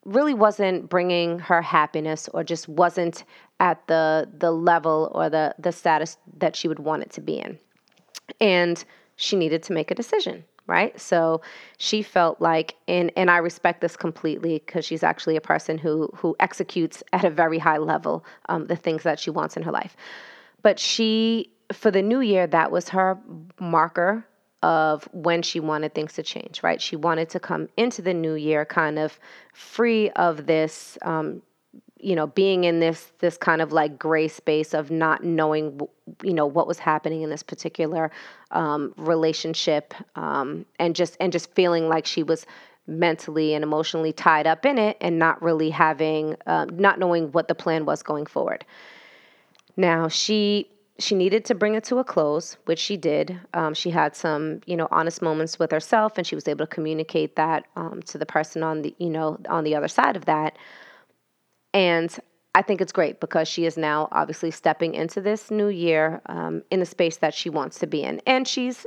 really 0.05 0.33
wasn't 0.33 0.89
bringing 0.89 1.39
her 1.39 1.61
happiness 1.61 2.29
or 2.33 2.43
just 2.43 2.67
wasn't 2.67 3.25
at 3.61 3.87
the 3.89 4.29
the 4.39 4.51
level 4.51 5.11
or 5.15 5.29
the 5.29 5.55
the 5.59 5.71
status 5.71 6.17
that 6.39 6.57
she 6.57 6.67
would 6.67 6.79
want 6.79 7.03
it 7.03 7.11
to 7.11 7.21
be 7.21 7.39
in. 7.39 7.59
And 8.41 8.83
she 9.17 9.37
needed 9.37 9.63
to 9.65 9.73
make 9.73 9.91
a 9.91 9.95
decision, 9.95 10.45
right? 10.69 10.99
So 11.01 11.41
she 11.79 12.03
felt 12.03 12.41
like 12.41 12.77
and 12.87 13.11
and 13.17 13.31
I 13.31 13.39
respect 13.39 13.81
this 13.81 13.97
completely 13.97 14.63
because 14.65 14.85
she's 14.85 15.03
actually 15.03 15.37
a 15.37 15.41
person 15.41 15.79
who 15.79 16.11
who 16.15 16.37
executes 16.39 17.03
at 17.13 17.25
a 17.25 17.31
very 17.31 17.59
high 17.59 17.79
level 17.79 18.25
um, 18.49 18.69
the 18.69 18.77
things 18.77 19.03
that 19.03 19.19
she 19.19 19.31
wants 19.31 19.57
in 19.57 19.65
her 19.65 19.73
life. 19.73 19.97
But 20.63 20.79
she 20.79 21.51
for 21.73 21.91
the 21.91 22.03
new 22.03 22.21
year 22.21 22.47
that 22.47 22.71
was 22.71 22.91
her 22.91 23.19
marker 23.59 24.25
of 24.63 25.09
when 25.13 25.43
she 25.43 25.61
wanted 25.61 25.95
things 25.95 26.15
to 26.15 26.23
change, 26.23 26.63
right? 26.63 26.81
She 26.83 26.97
wanted 26.97 27.29
to 27.31 27.41
come 27.41 27.69
into 27.77 28.03
the 28.03 28.15
new 28.15 28.35
year 28.35 28.65
kind 28.65 28.99
of 28.99 29.19
free 29.53 30.11
of 30.11 30.47
this, 30.47 30.99
um, 31.03 31.43
you 32.01 32.15
know, 32.15 32.27
being 32.27 32.65
in 32.65 32.81
this 32.81 33.13
this 33.19 33.37
kind 33.37 33.61
of 33.61 33.73
like 33.73 33.99
gray 33.99 34.29
space 34.29 34.75
of 34.75 34.91
not 34.91 35.25
knowing, 35.25 35.81
you 36.23 36.35
know, 36.35 36.47
what 36.47 36.67
was 36.67 36.79
happening 36.79 37.23
in 37.23 37.31
this 37.31 37.43
particular 37.43 38.11
um, 38.51 38.95
relationship, 38.97 39.95
um, 40.17 40.65
and 40.79 40.95
just 40.95 41.17
and 41.21 41.33
just 41.33 41.53
feeling 41.55 41.89
like 41.89 42.07
she 42.07 42.23
was 42.23 42.47
mentally 42.87 43.55
and 43.55 43.63
emotionally 43.63 44.13
tied 44.13 44.47
up 44.47 44.65
in 44.65 44.79
it, 44.79 44.97
and 45.01 45.19
not 45.19 45.41
really 45.43 45.71
having, 45.71 46.37
uh, 46.47 46.67
not 46.73 46.99
knowing 46.99 47.31
what 47.33 47.49
the 47.49 47.55
plan 47.55 47.85
was 47.85 48.03
going 48.03 48.27
forward. 48.27 48.65
Now 49.77 50.09
she 50.09 50.71
she 50.99 51.15
needed 51.15 51.45
to 51.45 51.55
bring 51.55 51.75
it 51.75 51.85
to 51.85 51.99
a 51.99 52.05
close, 52.05 52.57
which 52.65 52.79
she 52.81 52.97
did. 52.97 53.39
Um, 53.55 53.73
she 53.73 53.91
had 53.91 54.17
some, 54.17 54.61
you 54.67 54.77
know, 54.77 54.89
honest 54.91 55.23
moments 55.23 55.59
with 55.59 55.71
herself, 55.71 56.19
and 56.19 56.27
she 56.27 56.35
was 56.35 56.49
able 56.49 56.67
to 56.67 56.75
communicate 56.75 57.37
that 57.37 57.67
um, 57.77 58.03
to 58.07 58.19
the 58.19 58.27
person 58.27 58.63
on 58.65 58.83
the, 58.83 58.95
you 58.99 59.09
know, 59.09 59.39
on 59.49 59.63
the 59.63 59.77
other 59.77 59.89
side 59.89 60.17
of 60.17 60.25
that. 60.25 60.57
And 61.75 62.17
I 62.55 62.63
think 62.63 62.81
it's 62.81 62.93
great 62.93 63.21
because 63.21 63.47
she 63.47 63.67
is 63.67 63.77
now 63.77 64.09
obviously 64.11 64.51
stepping 64.51 64.95
into 64.95 65.21
this 65.21 65.51
new 65.51 65.69
year 65.69 66.21
um, 66.27 66.63
in 66.71 66.81
the 66.81 66.87
space 66.87 67.19
that 67.19 67.35
she 67.35 67.51
wants 67.51 67.79
to 67.81 67.87
be 67.87 68.03
in, 68.03 68.21
and 68.27 68.49
she's, 68.49 68.87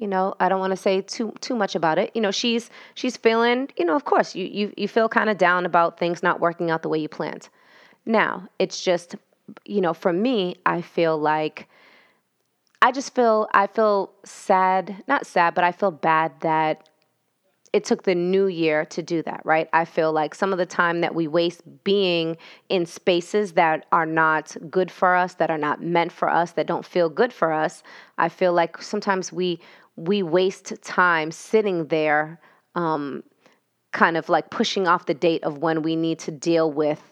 you 0.00 0.06
know, 0.06 0.34
I 0.40 0.48
don't 0.48 0.60
want 0.60 0.72
to 0.72 0.76
say 0.76 1.00
too 1.00 1.32
too 1.40 1.54
much 1.54 1.74
about 1.74 1.98
it. 1.98 2.10
You 2.14 2.20
know, 2.20 2.30
she's 2.30 2.68
she's 2.94 3.16
feeling, 3.16 3.70
you 3.76 3.84
know, 3.84 3.96
of 3.96 4.04
course, 4.04 4.34
you 4.34 4.44
you 4.44 4.72
you 4.76 4.88
feel 4.88 5.08
kind 5.08 5.30
of 5.30 5.38
down 5.38 5.64
about 5.64 5.98
things 5.98 6.22
not 6.22 6.40
working 6.40 6.70
out 6.70 6.82
the 6.82 6.88
way 6.88 6.98
you 6.98 7.08
planned. 7.08 7.48
Now 8.04 8.48
it's 8.58 8.82
just 8.82 9.14
you 9.64 9.80
know, 9.80 9.94
for 9.94 10.12
me, 10.12 10.56
I 10.66 10.82
feel 10.82 11.16
like 11.18 11.68
I 12.82 12.92
just 12.92 13.14
feel 13.14 13.48
I 13.54 13.66
feel 13.66 14.12
sad, 14.24 15.02
not 15.08 15.26
sad, 15.26 15.54
but 15.54 15.64
I 15.64 15.72
feel 15.72 15.90
bad 15.90 16.32
that 16.40 16.88
it 17.76 17.84
took 17.84 18.04
the 18.04 18.14
new 18.14 18.46
year 18.46 18.86
to 18.86 19.02
do 19.02 19.22
that, 19.24 19.42
right? 19.44 19.68
I 19.74 19.84
feel 19.84 20.10
like 20.10 20.34
some 20.34 20.50
of 20.50 20.56
the 20.56 20.64
time 20.64 21.02
that 21.02 21.14
we 21.14 21.28
waste 21.28 21.60
being 21.84 22.38
in 22.70 22.86
spaces 22.86 23.52
that 23.52 23.84
are 23.92 24.06
not 24.06 24.56
good 24.70 24.90
for 24.90 25.14
us, 25.14 25.34
that 25.34 25.50
are 25.50 25.58
not 25.58 25.82
meant 25.82 26.10
for 26.10 26.30
us, 26.30 26.52
that 26.52 26.66
don't 26.66 26.86
feel 26.86 27.10
good 27.10 27.34
for 27.34 27.52
us, 27.52 27.82
I 28.16 28.30
feel 28.30 28.54
like 28.54 28.80
sometimes 28.80 29.30
we 29.30 29.60
we 29.96 30.22
waste 30.22 30.72
time 30.82 31.30
sitting 31.30 31.88
there 31.88 32.40
um, 32.76 33.22
kind 33.92 34.16
of 34.16 34.30
like 34.30 34.48
pushing 34.50 34.88
off 34.88 35.04
the 35.04 35.14
date 35.14 35.44
of 35.44 35.58
when 35.58 35.82
we 35.82 35.96
need 35.96 36.18
to 36.20 36.30
deal 36.30 36.72
with 36.72 37.02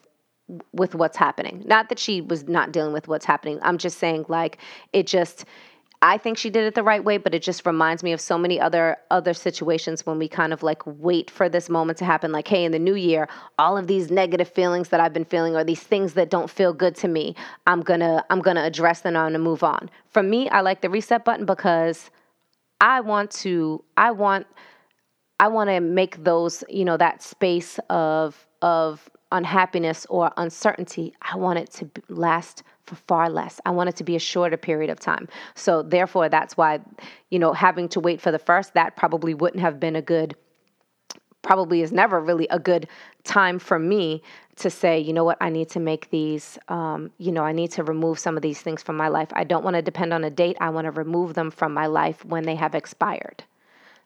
with 0.72 0.94
what's 0.94 1.18
happening. 1.18 1.62
Not 1.66 1.90
that 1.90 1.98
she 1.98 2.22
was 2.22 2.48
not 2.48 2.72
dealing 2.72 2.94
with 2.94 3.06
what's 3.06 3.26
happening. 3.26 3.58
I'm 3.60 3.76
just 3.76 3.98
saying 3.98 4.24
like 4.28 4.56
it 4.94 5.06
just 5.06 5.44
I 6.06 6.18
think 6.18 6.36
she 6.36 6.50
did 6.50 6.64
it 6.64 6.74
the 6.74 6.82
right 6.82 7.02
way, 7.02 7.16
but 7.16 7.34
it 7.34 7.42
just 7.42 7.64
reminds 7.64 8.02
me 8.02 8.12
of 8.12 8.20
so 8.20 8.36
many 8.36 8.60
other 8.60 8.98
other 9.10 9.32
situations 9.32 10.04
when 10.04 10.18
we 10.18 10.28
kind 10.28 10.52
of 10.52 10.62
like 10.62 10.82
wait 10.84 11.30
for 11.30 11.48
this 11.48 11.70
moment 11.70 11.96
to 11.98 12.04
happen 12.04 12.30
like 12.30 12.46
hey 12.46 12.62
in 12.66 12.72
the 12.72 12.78
new 12.78 12.94
year 12.94 13.26
all 13.58 13.78
of 13.78 13.86
these 13.86 14.10
negative 14.10 14.46
feelings 14.46 14.90
that 14.90 15.00
I've 15.00 15.14
been 15.14 15.24
feeling 15.24 15.56
or 15.56 15.64
these 15.64 15.82
things 15.82 16.12
that 16.12 16.28
don't 16.28 16.50
feel 16.50 16.74
good 16.74 16.94
to 16.96 17.08
me, 17.08 17.34
I'm 17.66 17.80
going 17.80 18.00
to 18.00 18.22
I'm 18.28 18.42
going 18.42 18.56
to 18.56 18.62
address 18.62 19.00
them 19.00 19.16
and 19.16 19.16
I'm 19.16 19.24
going 19.24 19.32
to 19.32 19.38
move 19.38 19.64
on. 19.64 19.88
For 20.10 20.22
me, 20.22 20.50
I 20.50 20.60
like 20.60 20.82
the 20.82 20.90
reset 20.90 21.24
button 21.24 21.46
because 21.46 22.10
I 22.82 23.00
want 23.00 23.30
to 23.42 23.82
I 23.96 24.10
want 24.10 24.46
I 25.40 25.48
want 25.48 25.70
to 25.70 25.80
make 25.80 26.22
those, 26.22 26.62
you 26.68 26.84
know, 26.84 26.98
that 26.98 27.22
space 27.22 27.80
of 27.88 28.46
of 28.60 29.08
unhappiness 29.34 30.06
or 30.08 30.32
uncertainty, 30.38 31.12
I 31.20 31.36
want 31.36 31.58
it 31.58 31.70
to 31.72 31.90
last 32.08 32.62
for 32.84 32.94
far 32.94 33.28
less. 33.28 33.60
I 33.66 33.70
want 33.70 33.88
it 33.88 33.96
to 33.96 34.04
be 34.04 34.16
a 34.16 34.20
shorter 34.20 34.56
period 34.56 34.90
of 34.90 35.00
time. 35.00 35.28
So 35.54 35.82
therefore, 35.82 36.28
that's 36.28 36.56
why, 36.56 36.80
you 37.30 37.38
know, 37.38 37.52
having 37.52 37.88
to 37.90 38.00
wait 38.00 38.20
for 38.20 38.30
the 38.30 38.38
first, 38.38 38.74
that 38.74 38.96
probably 38.96 39.34
wouldn't 39.34 39.60
have 39.60 39.78
been 39.78 39.96
a 39.96 40.02
good 40.02 40.36
probably 41.42 41.82
is 41.82 41.92
never 41.92 42.20
really 42.20 42.48
a 42.48 42.58
good 42.58 42.88
time 43.22 43.58
for 43.58 43.78
me 43.78 44.22
to 44.56 44.70
say, 44.70 44.98
you 44.98 45.12
know 45.12 45.24
what, 45.24 45.36
I 45.42 45.50
need 45.50 45.68
to 45.70 45.80
make 45.80 46.08
these, 46.08 46.58
um, 46.68 47.10
you 47.18 47.30
know, 47.32 47.42
I 47.42 47.52
need 47.52 47.70
to 47.72 47.84
remove 47.84 48.18
some 48.18 48.36
of 48.36 48.42
these 48.42 48.62
things 48.62 48.82
from 48.82 48.96
my 48.96 49.08
life. 49.08 49.28
I 49.34 49.44
don't 49.44 49.62
want 49.62 49.76
to 49.76 49.82
depend 49.82 50.14
on 50.14 50.24
a 50.24 50.30
date. 50.30 50.56
I 50.60 50.70
want 50.70 50.86
to 50.86 50.90
remove 50.90 51.34
them 51.34 51.50
from 51.50 51.74
my 51.74 51.86
life 51.86 52.24
when 52.24 52.44
they 52.44 52.54
have 52.54 52.74
expired. 52.74 53.44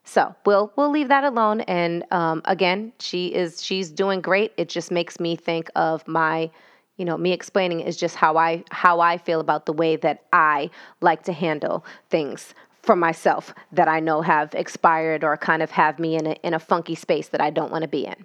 So 0.08 0.34
we'll 0.46 0.72
we'll 0.74 0.90
leave 0.90 1.08
that 1.08 1.24
alone. 1.24 1.60
And 1.62 2.02
um, 2.10 2.40
again, 2.46 2.94
she 2.98 3.26
is 3.26 3.62
she's 3.62 3.90
doing 3.90 4.22
great. 4.22 4.54
It 4.56 4.70
just 4.70 4.90
makes 4.90 5.20
me 5.20 5.36
think 5.36 5.68
of 5.76 6.08
my, 6.08 6.50
you 6.96 7.04
know, 7.04 7.18
me 7.18 7.32
explaining 7.32 7.80
is 7.80 7.94
just 7.94 8.16
how 8.16 8.38
I 8.38 8.64
how 8.70 9.00
I 9.00 9.18
feel 9.18 9.38
about 9.38 9.66
the 9.66 9.74
way 9.74 9.96
that 9.96 10.24
I 10.32 10.70
like 11.02 11.24
to 11.24 11.34
handle 11.34 11.84
things 12.08 12.54
for 12.82 12.96
myself 12.96 13.52
that 13.72 13.86
I 13.86 14.00
know 14.00 14.22
have 14.22 14.54
expired 14.54 15.24
or 15.24 15.36
kind 15.36 15.62
of 15.62 15.70
have 15.72 15.98
me 15.98 16.16
in 16.16 16.26
a 16.28 16.32
in 16.42 16.54
a 16.54 16.58
funky 16.58 16.94
space 16.94 17.28
that 17.28 17.42
I 17.42 17.50
don't 17.50 17.70
want 17.70 17.82
to 17.82 17.88
be 17.88 18.06
in. 18.06 18.24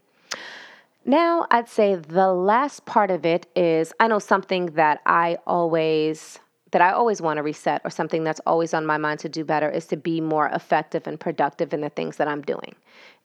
Now, 1.03 1.47
I'd 1.51 1.67
say 1.67 1.95
the 1.95 2.31
last 2.31 2.85
part 2.85 3.11
of 3.11 3.25
it 3.25 3.45
is 3.57 3.91
I 3.99 4.07
know 4.07 4.19
something 4.19 4.67
that 4.67 5.01
I 5.05 5.37
always 5.45 6.39
that 6.73 6.81
I 6.81 6.91
always 6.91 7.21
want 7.21 7.37
to 7.37 7.43
reset 7.43 7.81
or 7.83 7.91
something 7.91 8.23
that's 8.23 8.41
always 8.47 8.73
on 8.73 8.85
my 8.85 8.97
mind 8.97 9.19
to 9.21 9.29
do 9.29 9.45
better 9.45 9.69
is 9.69 9.85
to 9.87 9.95
be 9.95 10.19
more 10.19 10.47
effective 10.47 11.05
and 11.05 11.19
productive 11.19 11.71
in 11.71 11.81
the 11.81 11.89
things 11.89 12.17
that 12.17 12.27
I'm 12.27 12.41
doing. 12.41 12.75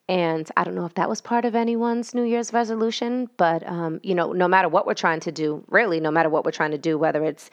And 0.06 0.48
I 0.56 0.64
don't 0.64 0.74
know 0.74 0.84
if 0.84 0.94
that 0.94 1.08
was 1.08 1.22
part 1.22 1.46
of 1.46 1.54
anyone's 1.54 2.14
New 2.14 2.24
Year's 2.24 2.52
resolution, 2.52 3.28
but 3.38 3.66
um, 3.66 4.00
you 4.02 4.14
know, 4.14 4.32
no 4.32 4.48
matter 4.48 4.68
what 4.68 4.86
we're 4.86 4.94
trying 4.94 5.20
to 5.20 5.32
do, 5.32 5.64
really, 5.68 5.98
no 5.98 6.10
matter 6.10 6.28
what 6.28 6.44
we're 6.44 6.50
trying 6.50 6.70
to 6.72 6.78
do, 6.78 6.98
whether 6.98 7.24
it's 7.24 7.50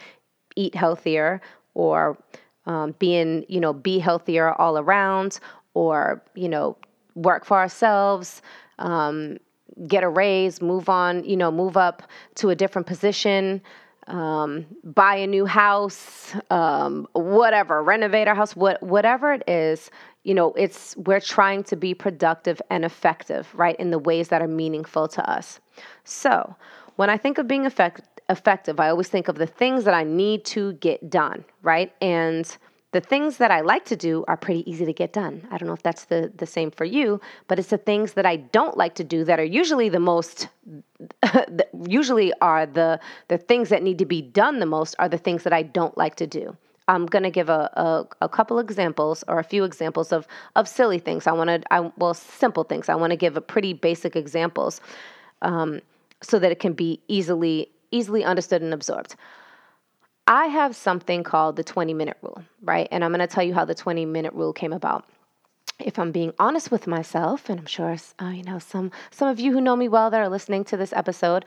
eat 0.57 0.75
healthier 0.75 1.41
or 1.73 2.17
um, 2.65 2.93
being, 2.99 3.45
you 3.47 3.61
know, 3.61 3.73
be 3.73 3.99
healthier 3.99 4.53
all 4.53 4.77
around, 4.77 5.39
or 5.73 6.21
you 6.33 6.49
know, 6.49 6.77
work 7.15 7.45
for 7.45 7.57
ourselves, 7.57 8.41
um, 8.79 9.37
get 9.87 10.03
a 10.03 10.09
raise, 10.09 10.61
move 10.61 10.89
on, 10.89 11.23
you 11.23 11.37
know, 11.37 11.51
move 11.51 11.77
up 11.77 12.03
to 12.35 12.49
a 12.49 12.55
different 12.55 12.85
position 12.85 13.61
um, 14.07 14.65
buy 14.83 15.15
a 15.15 15.27
new 15.27 15.45
house, 15.45 16.35
um, 16.49 17.07
whatever, 17.13 17.81
renovate 17.81 18.27
our 18.27 18.35
house, 18.35 18.55
what, 18.55 18.81
whatever 18.83 19.33
it 19.33 19.43
is, 19.47 19.89
you 20.23 20.33
know, 20.33 20.53
it's 20.53 20.95
we're 20.97 21.19
trying 21.19 21.63
to 21.63 21.75
be 21.75 21.93
productive 21.93 22.61
and 22.69 22.85
effective, 22.85 23.47
right, 23.53 23.75
in 23.79 23.91
the 23.91 23.99
ways 23.99 24.29
that 24.29 24.41
are 24.41 24.47
meaningful 24.47 25.07
to 25.07 25.29
us. 25.29 25.59
So, 26.03 26.55
when 26.95 27.09
I 27.09 27.17
think 27.17 27.37
of 27.37 27.47
being 27.47 27.65
effect- 27.65 28.21
effective, 28.29 28.79
I 28.79 28.89
always 28.89 29.07
think 29.07 29.27
of 29.27 29.35
the 29.35 29.47
things 29.47 29.83
that 29.83 29.93
I 29.93 30.03
need 30.03 30.45
to 30.45 30.73
get 30.73 31.09
done, 31.09 31.45
right, 31.61 31.93
and 32.01 32.57
the 32.95 33.01
things 33.01 33.35
that 33.35 33.51
I 33.51 33.59
like 33.59 33.83
to 33.85 33.97
do 33.97 34.23
are 34.29 34.37
pretty 34.37 34.63
easy 34.71 34.85
to 34.85 34.93
get 34.93 35.11
done. 35.11 35.45
I 35.51 35.57
don't 35.57 35.67
know 35.67 35.73
if 35.73 35.83
that's 35.83 36.05
the, 36.05 36.31
the 36.37 36.45
same 36.45 36.71
for 36.71 36.85
you, 36.85 37.19
but 37.49 37.59
it's 37.59 37.67
the 37.67 37.77
things 37.77 38.13
that 38.13 38.25
I 38.25 38.37
don't 38.37 38.77
like 38.77 38.95
to 38.95 39.03
do 39.03 39.25
that 39.25 39.37
are 39.37 39.43
usually 39.43 39.89
the 39.89 39.99
most, 39.99 40.47
usually 41.89 42.31
are 42.39 42.65
the, 42.65 43.01
the 43.27 43.37
things 43.37 43.67
that 43.67 43.83
need 43.83 43.97
to 43.97 44.05
be 44.05 44.21
done 44.21 44.59
the 44.59 44.65
most 44.65 44.95
are 44.97 45.09
the 45.09 45.17
things 45.17 45.43
that 45.43 45.51
I 45.51 45.61
don't 45.61 45.97
like 45.97 46.15
to 46.15 46.25
do. 46.25 46.55
I'm 46.87 47.05
to 47.07 47.29
give 47.29 47.49
a, 47.49 47.69
a, 47.73 48.07
a, 48.21 48.29
couple 48.29 48.59
examples 48.59 49.25
or 49.27 49.39
a 49.39 49.43
few 49.43 49.65
examples 49.65 50.13
of, 50.13 50.25
of 50.55 50.65
silly 50.65 50.99
things. 50.99 51.27
I 51.27 51.33
want 51.33 51.49
to, 51.49 51.61
I, 51.73 51.91
well, 51.97 52.13
simple 52.13 52.63
things. 52.63 52.87
I 52.87 52.95
want 52.95 53.11
to 53.11 53.17
give 53.17 53.35
a 53.35 53.41
pretty 53.41 53.73
basic 53.73 54.15
examples 54.15 54.79
um, 55.41 55.81
so 56.21 56.39
that 56.39 56.49
it 56.49 56.61
can 56.61 56.71
be 56.71 57.01
easily, 57.09 57.67
easily 57.91 58.23
understood 58.23 58.61
and 58.61 58.73
absorbed. 58.73 59.17
I 60.27 60.47
have 60.47 60.75
something 60.75 61.23
called 61.23 61.55
the 61.55 61.63
20 61.63 61.93
minute 61.93 62.17
rule, 62.21 62.43
right? 62.61 62.87
And 62.91 63.03
I'm 63.03 63.11
going 63.11 63.19
to 63.19 63.27
tell 63.27 63.43
you 63.43 63.53
how 63.53 63.65
the 63.65 63.75
20 63.75 64.05
minute 64.05 64.33
rule 64.33 64.53
came 64.53 64.73
about. 64.73 65.05
If 65.77 65.99
I'm 65.99 66.11
being 66.11 66.33
honest 66.39 66.71
with 66.71 66.87
myself, 66.87 67.49
and 67.49 67.59
I'm 67.59 67.65
sure 67.65 67.97
uh, 68.21 68.29
you 68.29 68.43
know 68.43 68.59
some 68.59 68.91
some 69.11 69.27
of 69.27 69.41
you 69.41 69.51
who 69.51 69.59
know 69.59 69.75
me 69.75 69.89
well 69.89 70.09
that 70.09 70.21
are 70.21 70.29
listening 70.29 70.63
to 70.65 70.77
this 70.77 70.93
episode, 70.93 71.43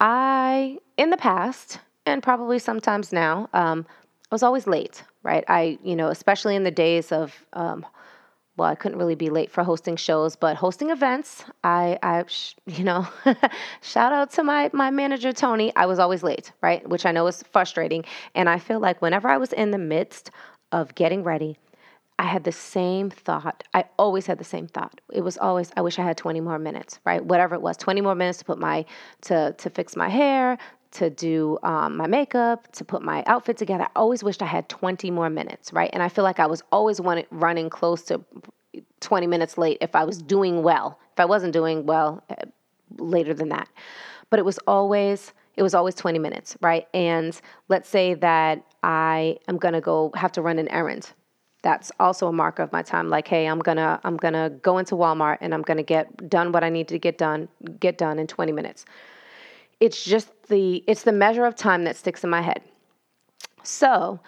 I 0.00 0.78
in 0.96 1.10
the 1.10 1.16
past 1.16 1.78
and 2.04 2.22
probably 2.22 2.58
sometimes 2.58 3.12
now 3.12 3.48
um, 3.52 3.86
I 4.30 4.34
was 4.34 4.42
always 4.42 4.66
late, 4.66 5.04
right? 5.22 5.44
I 5.46 5.78
you 5.84 5.94
know 5.94 6.08
especially 6.08 6.56
in 6.56 6.64
the 6.64 6.72
days 6.72 7.12
of 7.12 7.32
um, 7.52 7.86
well, 8.58 8.68
I 8.68 8.74
couldn't 8.74 8.98
really 8.98 9.14
be 9.14 9.30
late 9.30 9.50
for 9.50 9.62
hosting 9.62 9.96
shows, 9.96 10.36
but 10.36 10.56
hosting 10.56 10.90
events, 10.90 11.44
I, 11.62 11.98
I, 12.02 12.24
you 12.66 12.84
know, 12.84 13.06
shout 13.82 14.12
out 14.12 14.32
to 14.32 14.42
my 14.42 14.68
my 14.72 14.90
manager 14.90 15.32
Tony. 15.32 15.74
I 15.76 15.86
was 15.86 16.00
always 16.00 16.22
late, 16.24 16.52
right? 16.60 16.86
Which 16.88 17.06
I 17.06 17.12
know 17.12 17.26
is 17.28 17.44
frustrating, 17.52 18.04
and 18.34 18.48
I 18.48 18.58
feel 18.58 18.80
like 18.80 19.00
whenever 19.00 19.28
I 19.28 19.38
was 19.38 19.52
in 19.52 19.70
the 19.70 19.78
midst 19.78 20.32
of 20.72 20.94
getting 20.96 21.22
ready, 21.22 21.56
I 22.18 22.24
had 22.24 22.42
the 22.42 22.52
same 22.52 23.10
thought. 23.10 23.62
I 23.74 23.84
always 23.96 24.26
had 24.26 24.38
the 24.38 24.44
same 24.44 24.66
thought. 24.66 25.00
It 25.12 25.20
was 25.20 25.38
always, 25.38 25.70
I 25.76 25.82
wish 25.82 26.00
I 26.00 26.02
had 26.02 26.16
20 26.16 26.40
more 26.40 26.58
minutes, 26.58 26.98
right? 27.04 27.24
Whatever 27.24 27.54
it 27.54 27.62
was, 27.62 27.76
20 27.76 28.00
more 28.00 28.16
minutes 28.16 28.38
to 28.38 28.44
put 28.44 28.58
my, 28.58 28.84
to, 29.22 29.54
to 29.56 29.70
fix 29.70 29.94
my 29.94 30.08
hair, 30.08 30.58
to 30.92 31.10
do 31.10 31.58
um, 31.62 31.96
my 31.96 32.06
makeup, 32.06 32.70
to 32.72 32.84
put 32.84 33.02
my 33.02 33.22
outfit 33.26 33.56
together. 33.56 33.84
I 33.84 33.88
always 33.96 34.24
wished 34.24 34.42
I 34.42 34.46
had 34.46 34.68
20 34.68 35.10
more 35.10 35.28
minutes, 35.28 35.72
right? 35.72 35.90
And 35.92 36.02
I 36.02 36.08
feel 36.08 36.24
like 36.24 36.40
I 36.40 36.46
was 36.46 36.62
always 36.72 37.00
running 37.30 37.70
close 37.70 38.02
to 38.04 38.24
20 39.00 39.26
minutes 39.26 39.58
late 39.58 39.78
if 39.80 39.94
I 39.94 40.04
was 40.04 40.18
doing 40.22 40.62
well. 40.62 40.98
If 41.12 41.20
I 41.20 41.24
wasn't 41.24 41.52
doing 41.52 41.86
well, 41.86 42.22
eh, 42.30 42.44
later 42.96 43.34
than 43.34 43.50
that. 43.50 43.68
But 44.30 44.38
it 44.38 44.44
was 44.44 44.58
always, 44.66 45.32
it 45.56 45.62
was 45.62 45.74
always 45.74 45.94
20 45.94 46.18
minutes, 46.18 46.56
right? 46.60 46.86
And 46.94 47.38
let's 47.68 47.88
say 47.88 48.14
that 48.14 48.64
I 48.82 49.38
am 49.46 49.58
going 49.58 49.74
to 49.74 49.80
go 49.80 50.10
have 50.14 50.32
to 50.32 50.42
run 50.42 50.58
an 50.58 50.68
errand. 50.68 51.10
That's 51.62 51.90
also 51.98 52.28
a 52.28 52.32
marker 52.32 52.62
of 52.62 52.72
my 52.72 52.82
time. 52.82 53.10
Like, 53.10 53.26
hey, 53.26 53.46
I'm 53.46 53.58
gonna 53.58 54.00
I'm 54.04 54.16
gonna 54.16 54.48
go 54.48 54.78
into 54.78 54.94
Walmart 54.94 55.38
and 55.40 55.52
I'm 55.52 55.62
gonna 55.62 55.82
get 55.82 56.30
done 56.30 56.52
what 56.52 56.62
I 56.62 56.68
need 56.68 56.86
to 56.86 57.00
get 57.00 57.18
done 57.18 57.48
get 57.80 57.98
done 57.98 58.20
in 58.20 58.28
20 58.28 58.52
minutes 58.52 58.84
it's 59.80 60.04
just 60.04 60.30
the 60.48 60.82
it's 60.86 61.02
the 61.02 61.12
measure 61.12 61.44
of 61.44 61.54
time 61.54 61.84
that 61.84 61.96
sticks 61.96 62.24
in 62.24 62.30
my 62.30 62.42
head. 62.42 62.62
So, 63.62 64.20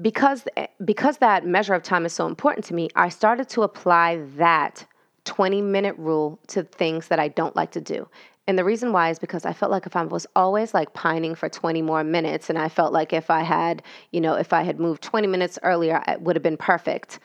because 0.00 0.44
because 0.84 1.18
that 1.18 1.46
measure 1.46 1.74
of 1.74 1.82
time 1.82 2.06
is 2.06 2.12
so 2.12 2.26
important 2.26 2.64
to 2.66 2.74
me, 2.74 2.88
I 2.96 3.08
started 3.08 3.48
to 3.50 3.62
apply 3.62 4.20
that 4.36 4.86
20 5.24 5.62
minute 5.62 5.96
rule 5.98 6.38
to 6.48 6.62
things 6.62 7.08
that 7.08 7.18
I 7.18 7.28
don't 7.28 7.54
like 7.54 7.70
to 7.72 7.80
do. 7.80 8.08
And 8.46 8.58
the 8.58 8.64
reason 8.64 8.92
why 8.92 9.10
is 9.10 9.18
because 9.18 9.44
I 9.44 9.52
felt 9.52 9.70
like 9.70 9.86
if 9.86 9.94
I 9.94 10.02
was 10.02 10.26
always 10.34 10.74
like 10.74 10.92
pining 10.92 11.34
for 11.34 11.48
20 11.48 11.82
more 11.82 12.02
minutes 12.02 12.50
and 12.50 12.58
I 12.58 12.68
felt 12.68 12.92
like 12.92 13.12
if 13.12 13.30
I 13.30 13.42
had, 13.42 13.82
you 14.10 14.20
know, 14.20 14.34
if 14.34 14.52
I 14.52 14.62
had 14.62 14.80
moved 14.80 15.02
20 15.02 15.28
minutes 15.28 15.58
earlier, 15.62 16.02
it 16.08 16.22
would 16.22 16.34
have 16.34 16.42
been 16.42 16.56
perfect. 16.56 17.20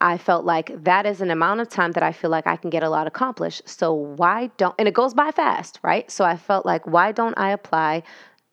I 0.00 0.16
felt 0.16 0.44
like 0.44 0.84
that 0.84 1.04
is 1.04 1.20
an 1.20 1.30
amount 1.30 1.60
of 1.60 1.68
time 1.68 1.92
that 1.92 2.02
I 2.02 2.12
feel 2.12 2.30
like 2.30 2.46
I 2.46 2.56
can 2.56 2.70
get 2.70 2.82
a 2.82 2.88
lot 2.88 3.06
accomplished. 3.06 3.68
So 3.68 3.92
why 3.92 4.50
don't, 4.56 4.74
and 4.78 4.88
it 4.88 4.94
goes 4.94 5.12
by 5.12 5.30
fast, 5.30 5.78
right? 5.82 6.10
So 6.10 6.24
I 6.24 6.36
felt 6.36 6.64
like, 6.64 6.86
why 6.86 7.12
don't 7.12 7.38
I 7.38 7.50
apply 7.50 8.02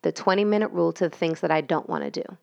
the 0.02 0.12
20 0.12 0.44
minute 0.44 0.72
rule 0.72 0.92
to 0.94 1.08
the 1.10 1.16
things 1.16 1.40
that 1.40 1.52
I 1.52 1.62
don't 1.62 1.88
want 1.90 2.04
to 2.04 2.12
do? 2.12 2.38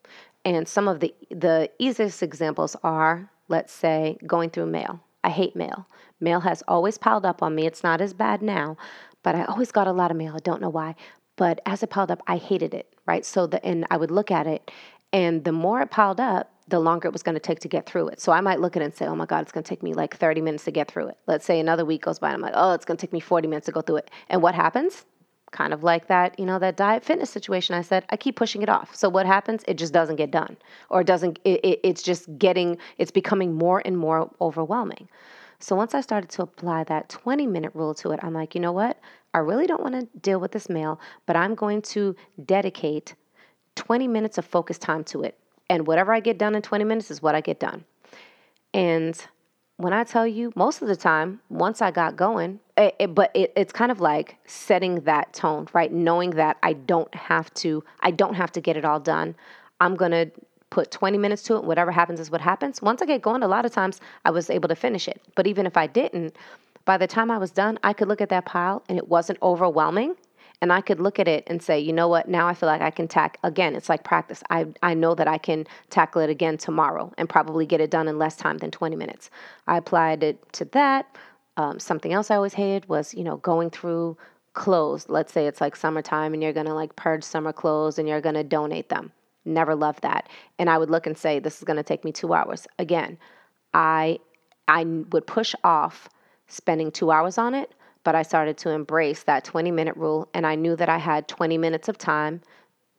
And 0.47 0.67
some 0.67 0.89
of 0.89 1.01
the, 1.01 1.15
the 1.31 1.71
easiest 1.79 2.23
examples 2.23 2.77
are, 2.83 3.31
let's 3.49 3.73
say, 3.73 4.17
going 4.27 4.51
through 4.51 4.67
mail. 4.67 5.01
I 5.23 5.31
hate 5.31 5.55
mail. 5.55 5.87
Mail 6.21 6.41
has 6.41 6.63
always 6.69 6.99
piled 6.99 7.27
up 7.27 7.43
on 7.43 7.55
me. 7.55 7.67
It's 7.67 7.83
not 7.83 8.01
as 8.01 8.15
bad 8.15 8.43
now, 8.43 8.77
but 9.23 9.35
I 9.35 9.45
always 9.45 9.73
got 9.73 9.87
a 9.87 9.93
lot 9.93 10.11
of 10.11 10.17
mail. 10.17 10.35
I 10.35 10.41
don't 10.41 10.61
know 10.61 10.71
why. 10.71 10.95
But 11.37 11.61
as 11.67 11.83
it 11.83 11.91
piled 11.91 12.11
up, 12.11 12.23
I 12.27 12.37
hated 12.37 12.73
it, 12.75 12.95
right? 13.07 13.25
So 13.25 13.47
the, 13.47 13.65
and 13.65 13.87
I 13.91 13.97
would 13.97 14.11
look 14.11 14.31
at 14.31 14.47
it, 14.47 14.71
and 15.13 15.45
the 15.45 15.53
more 15.53 15.81
it 15.81 15.91
piled 15.91 16.21
up, 16.21 16.54
the 16.69 16.79
longer 16.79 17.09
it 17.09 17.13
was 17.13 17.23
going 17.23 17.35
to 17.35 17.41
take 17.41 17.61
to 17.61 17.69
get 17.69 17.87
through 17.87 18.09
it. 18.09 18.21
So 18.21 18.33
I 18.33 18.41
might 18.41 18.61
look 18.61 18.77
at 18.77 18.83
it 18.83 18.87
and 18.87 18.95
say, 18.95 19.07
oh 19.07 19.15
my 19.15 19.27
God, 19.27 19.43
it's 19.43 19.53
going 19.53 19.65
to 19.65 19.69
take 19.69 19.83
me 19.83 19.93
like 19.93 20.17
30 20.17 20.41
minutes 20.41 20.65
to 20.65 20.71
get 20.71 20.91
through 20.91 21.09
it. 21.09 21.19
Let's 21.27 21.45
say 21.45 21.61
another 21.61 21.85
week 21.85 22.03
goes 22.03 22.19
by 22.19 22.29
and 22.29 22.37
I'm 22.37 22.41
like, 22.41 22.55
oh, 22.55 22.73
it's 22.73 22.85
going 22.85 22.97
to 22.97 23.01
take 23.01 23.13
me 23.13 23.21
40 23.21 23.49
minutes 23.49 23.67
to 23.67 23.73
go 23.73 23.83
through 23.83 23.97
it. 23.97 24.11
And 24.29 24.41
what 24.41 24.55
happens? 24.55 25.05
Kind 25.53 25.73
of 25.73 25.85
like 25.85 26.09
that, 26.09 26.39
you 26.39 26.47
know, 26.47 26.59
that 26.59 26.77
diet 26.77 27.05
fitness 27.05 27.31
situation 27.31 27.75
I 27.75 27.83
said, 27.83 28.05
I 28.11 28.17
keep 28.17 28.37
pushing 28.37 28.63
it 28.63 28.69
off. 28.69 28.95
So 28.97 29.09
what 29.09 29.27
happens? 29.27 29.63
It 29.69 29.75
just 29.75 29.93
doesn't 29.93 30.17
get 30.17 30.31
done 30.31 30.57
or 30.89 31.03
it 31.03 31.07
doesn't, 31.07 31.39
it, 31.45 31.61
it, 31.65 31.81
it's 31.85 32.03
just 32.03 32.39
getting, 32.39 32.79
it's 32.99 33.13
becoming 33.13 33.55
more 33.55 33.83
and 33.85 33.97
more 33.97 34.31
overwhelming. 34.41 35.09
So 35.61 35.77
once 35.77 35.95
I 35.95 36.01
started 36.01 36.31
to 36.31 36.43
apply 36.43 36.85
that 36.85 37.09
20 37.09 37.47
minute 37.47 37.73
rule 37.75 37.95
to 37.95 38.11
it, 38.11 38.21
I'm 38.23 38.35
like, 38.35 38.55
you 38.55 38.61
know 38.61 38.73
what? 38.73 38.99
I 39.33 39.39
really 39.39 39.67
don't 39.67 39.83
want 39.83 39.95
to 39.95 40.19
deal 40.19 40.41
with 40.41 40.53
this 40.53 40.69
mail, 40.69 41.01
but 41.27 41.37
I'm 41.37 41.55
going 41.55 41.83
to 41.83 42.17
dedicate 42.45 43.15
20 43.77 44.09
minutes 44.09 44.39
of 44.39 44.45
focus 44.45 44.79
time 44.79 45.05
to 45.05 45.23
it 45.23 45.39
and 45.69 45.87
whatever 45.87 46.13
I 46.13 46.21
get 46.21 46.39
done 46.39 46.55
in 46.55 46.63
20 46.63 46.85
minutes 46.85 47.11
is 47.11 47.23
what 47.23 47.35
I 47.35 47.41
get 47.41 47.59
done. 47.59 47.85
And 48.73 49.17
when 49.77 49.93
I 49.93 50.05
tell 50.05 50.27
you, 50.27 50.53
most 50.55 50.83
of 50.83 50.89
the 50.89 50.97
time, 50.97 51.41
once 51.49 51.83
I 51.83 51.91
got 51.91 52.17
going, 52.17 52.61
it, 52.77 52.95
it, 52.99 53.15
but 53.15 53.31
it, 53.35 53.53
it's 53.57 53.73
kind 53.73 53.91
of 53.91 54.01
like 54.01 54.37
setting 54.47 55.01
that 55.01 55.33
tone, 55.33 55.67
right? 55.73 55.93
Knowing 55.93 56.31
that 56.31 56.59
I 56.63 56.75
don't 56.75 57.13
have 57.15 57.53
to, 57.55 57.83
I 58.01 58.11
don't 58.11 58.35
have 58.35 58.53
to 58.53 58.61
get 58.61 58.77
it 58.77 58.85
all 58.85 59.01
done. 59.01 59.35
I'm 59.81 59.97
gonna 59.97 60.27
put 60.71 60.91
20 60.91 61.19
minutes 61.19 61.43
to 61.45 61.57
it. 61.57 61.65
Whatever 61.65 61.91
happens 61.91 62.21
is 62.21 62.31
what 62.31 62.41
happens. 62.41 62.83
Once 62.83 63.03
I 63.03 63.07
get 63.07 63.23
going, 63.23 63.43
a 63.43 63.49
lot 63.49 63.65
of 63.65 63.73
times 63.73 64.01
I 64.25 64.31
was 64.31 64.51
able 64.51 64.69
to 64.69 64.77
finish 64.77 65.09
it. 65.09 65.21
But 65.35 65.47
even 65.47 65.67
if 65.67 65.77
I 65.77 65.87
didn't, 65.87 66.37
by 66.85 66.97
the 66.97 67.07
time 67.07 67.31
I 67.31 67.39
was 67.39 67.51
done, 67.51 67.79
I 67.83 67.93
could 67.93 68.09
look 68.09 68.21
at 68.21 68.29
that 68.29 68.45
pile 68.45 68.83
and 68.89 68.99
it 68.99 69.09
wasn't 69.09 69.39
overwhelming 69.43 70.17
and 70.65 70.73
I 70.73 70.81
could 70.81 70.99
look 70.99 71.19
at 71.19 71.29
it 71.29 71.45
and 71.47 71.63
say, 71.63 71.79
you 71.79 71.93
know 71.93 72.09
what, 72.09 72.27
now 72.27 72.49
I 72.49 72.55
feel 72.55 72.71
like 72.71 72.81
I 72.81 72.91
can 72.91 73.07
tack 73.07 73.37
again. 73.43 73.77
It's 73.77 73.91
like 73.91 74.03
practice. 74.03 74.43
I, 74.49 74.65
I 74.83 74.95
know 74.95 75.15
that 75.15 75.29
I 75.29 75.37
can 75.37 75.67
tackle 75.91 76.23
it 76.23 76.31
again 76.31 76.57
tomorrow 76.57 77.13
and 77.19 77.29
probably 77.29 77.67
get 77.67 77.83
it 77.83 77.91
done 77.91 78.09
in 78.09 78.19
less 78.19 78.35
time 78.35 78.57
than 78.57 78.71
20 78.71 78.97
minutes. 78.97 79.29
I 79.67 79.77
applied 79.77 80.23
it 80.23 80.51
to 80.55 80.65
that. 80.73 81.19
Um, 81.59 81.79
something 81.79 82.15
else 82.15 82.31
I 82.31 82.37
always 82.37 82.55
hated 82.55 82.89
was, 82.89 83.13
you 83.13 83.25
know, 83.25 83.37
going 83.37 83.69
through 83.69 84.17
clothes. 84.55 85.07
Let's 85.11 85.35
say 85.35 85.47
it's 85.47 85.61
like 85.61 85.77
summertime 85.77 86.33
and 86.33 86.43
you're 86.43 86.55
going 86.55 86.65
to 86.65 86.73
like 86.73 86.97
purge 86.97 87.25
summer 87.25 87.53
clothes 87.53 87.99
and 87.99 88.09
you're 88.09 88.23
going 88.23 88.35
to 88.35 88.43
donate 88.43 88.89
them. 88.89 89.13
Never 89.45 89.75
loved 89.75 90.01
that. 90.01 90.31
And 90.59 90.71
I 90.71 90.79
would 90.79 90.89
look 90.89 91.07
and 91.07 91.19
say, 91.19 91.41
this 91.41 91.59
is 91.59 91.65
going 91.65 91.77
to 91.77 91.83
take 91.83 92.07
me 92.07 92.11
two 92.11 92.33
hours. 92.33 92.67
Again, 92.79 93.19
I 93.75 94.19
I 94.67 94.85
would 94.85 95.27
push 95.27 95.55
off 95.63 96.09
spending 96.49 96.91
two 96.91 97.11
hours 97.11 97.37
on 97.37 97.53
it 97.53 97.75
but 98.05 98.15
I 98.15 98.23
started 98.23 98.57
to 98.59 98.71
embrace 98.71 99.25
that 99.25 99.45
20 99.45 99.71
minute 99.71 99.97
rule, 99.97 100.29
and 100.35 100.47
I 100.47 100.55
knew 100.55 100.77
that 100.77 100.89
I 100.89 100.99
had 100.99 101.27
20 101.27 101.59
minutes 101.59 101.89
of 101.89 101.99
time 101.99 102.41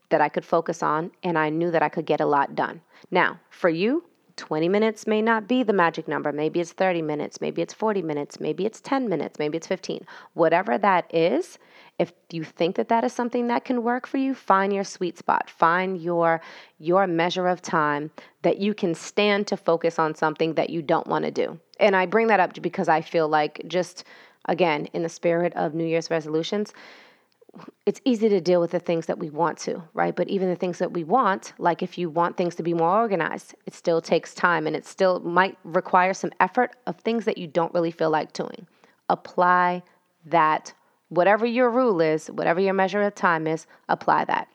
that 0.09 0.21
I 0.21 0.29
could 0.29 0.45
focus 0.45 0.83
on, 0.83 1.11
and 1.23 1.37
I 1.37 1.49
knew 1.49 1.71
that 1.71 1.81
I 1.81 1.89
could 1.89 2.05
get 2.05 2.21
a 2.21 2.25
lot 2.25 2.55
done. 2.55 2.81
Now, 3.11 3.39
for 3.49 3.69
you, 3.69 4.03
20 4.37 4.67
minutes 4.67 5.07
may 5.07 5.21
not 5.21 5.47
be 5.47 5.63
the 5.63 5.73
magic 5.73 6.07
number. 6.07 6.31
Maybe 6.31 6.59
it's 6.59 6.73
30 6.73 7.01
minutes, 7.01 7.39
maybe 7.39 7.61
it's 7.61 7.73
40 7.73 8.01
minutes, 8.01 8.39
maybe 8.39 8.65
it's 8.65 8.81
10 8.81 9.07
minutes, 9.07 9.39
maybe 9.39 9.57
it's 9.57 9.67
15. 9.67 10.05
Whatever 10.33 10.77
that 10.77 11.13
is, 11.13 11.57
if 11.97 12.11
you 12.31 12.43
think 12.43 12.75
that 12.75 12.89
that 12.89 13.05
is 13.05 13.13
something 13.13 13.47
that 13.47 13.63
can 13.63 13.83
work 13.83 14.05
for 14.05 14.17
you, 14.17 14.33
find 14.33 14.73
your 14.73 14.83
sweet 14.83 15.17
spot. 15.17 15.49
Find 15.49 16.01
your 16.01 16.41
your 16.77 17.07
measure 17.07 17.47
of 17.47 17.61
time 17.61 18.11
that 18.41 18.57
you 18.57 18.73
can 18.73 18.93
stand 18.93 19.47
to 19.47 19.57
focus 19.57 19.97
on 19.97 20.13
something 20.13 20.55
that 20.55 20.69
you 20.69 20.81
don't 20.81 21.07
want 21.07 21.23
to 21.23 21.31
do. 21.31 21.57
And 21.79 21.95
I 21.95 22.05
bring 22.05 22.27
that 22.27 22.41
up 22.41 22.61
because 22.61 22.89
I 22.89 23.01
feel 23.01 23.29
like 23.29 23.61
just 23.67 24.03
again, 24.45 24.87
in 24.93 25.03
the 25.03 25.09
spirit 25.09 25.53
of 25.55 25.73
New 25.73 25.85
Year's 25.85 26.09
resolutions, 26.09 26.73
it's 27.85 28.01
easy 28.03 28.27
to 28.29 28.41
deal 28.41 28.59
with 28.59 28.71
the 28.71 28.79
things 28.79 29.05
that 29.05 29.17
we 29.17 29.29
want 29.29 29.57
to, 29.59 29.81
right? 29.93 30.15
But 30.15 30.27
even 30.27 30.49
the 30.49 30.55
things 30.55 30.77
that 30.79 30.91
we 30.91 31.03
want, 31.03 31.53
like 31.57 31.81
if 31.81 31.97
you 31.97 32.09
want 32.09 32.35
things 32.35 32.55
to 32.55 32.63
be 32.63 32.73
more 32.73 32.89
organized, 32.89 33.55
it 33.65 33.73
still 33.73 34.01
takes 34.01 34.33
time 34.33 34.67
and 34.67 34.75
it 34.75 34.85
still 34.85 35.19
might 35.21 35.57
require 35.63 36.13
some 36.13 36.31
effort 36.39 36.75
of 36.85 36.97
things 36.97 37.25
that 37.25 37.37
you 37.37 37.47
don't 37.47 37.73
really 37.73 37.91
feel 37.91 38.09
like 38.09 38.33
doing. 38.33 38.67
Apply 39.09 39.83
that, 40.25 40.73
whatever 41.09 41.45
your 41.45 41.69
rule 41.69 42.01
is, 42.01 42.27
whatever 42.27 42.59
your 42.59 42.73
measure 42.73 43.01
of 43.01 43.15
time 43.15 43.47
is, 43.47 43.67
apply 43.87 44.25
that. 44.25 44.47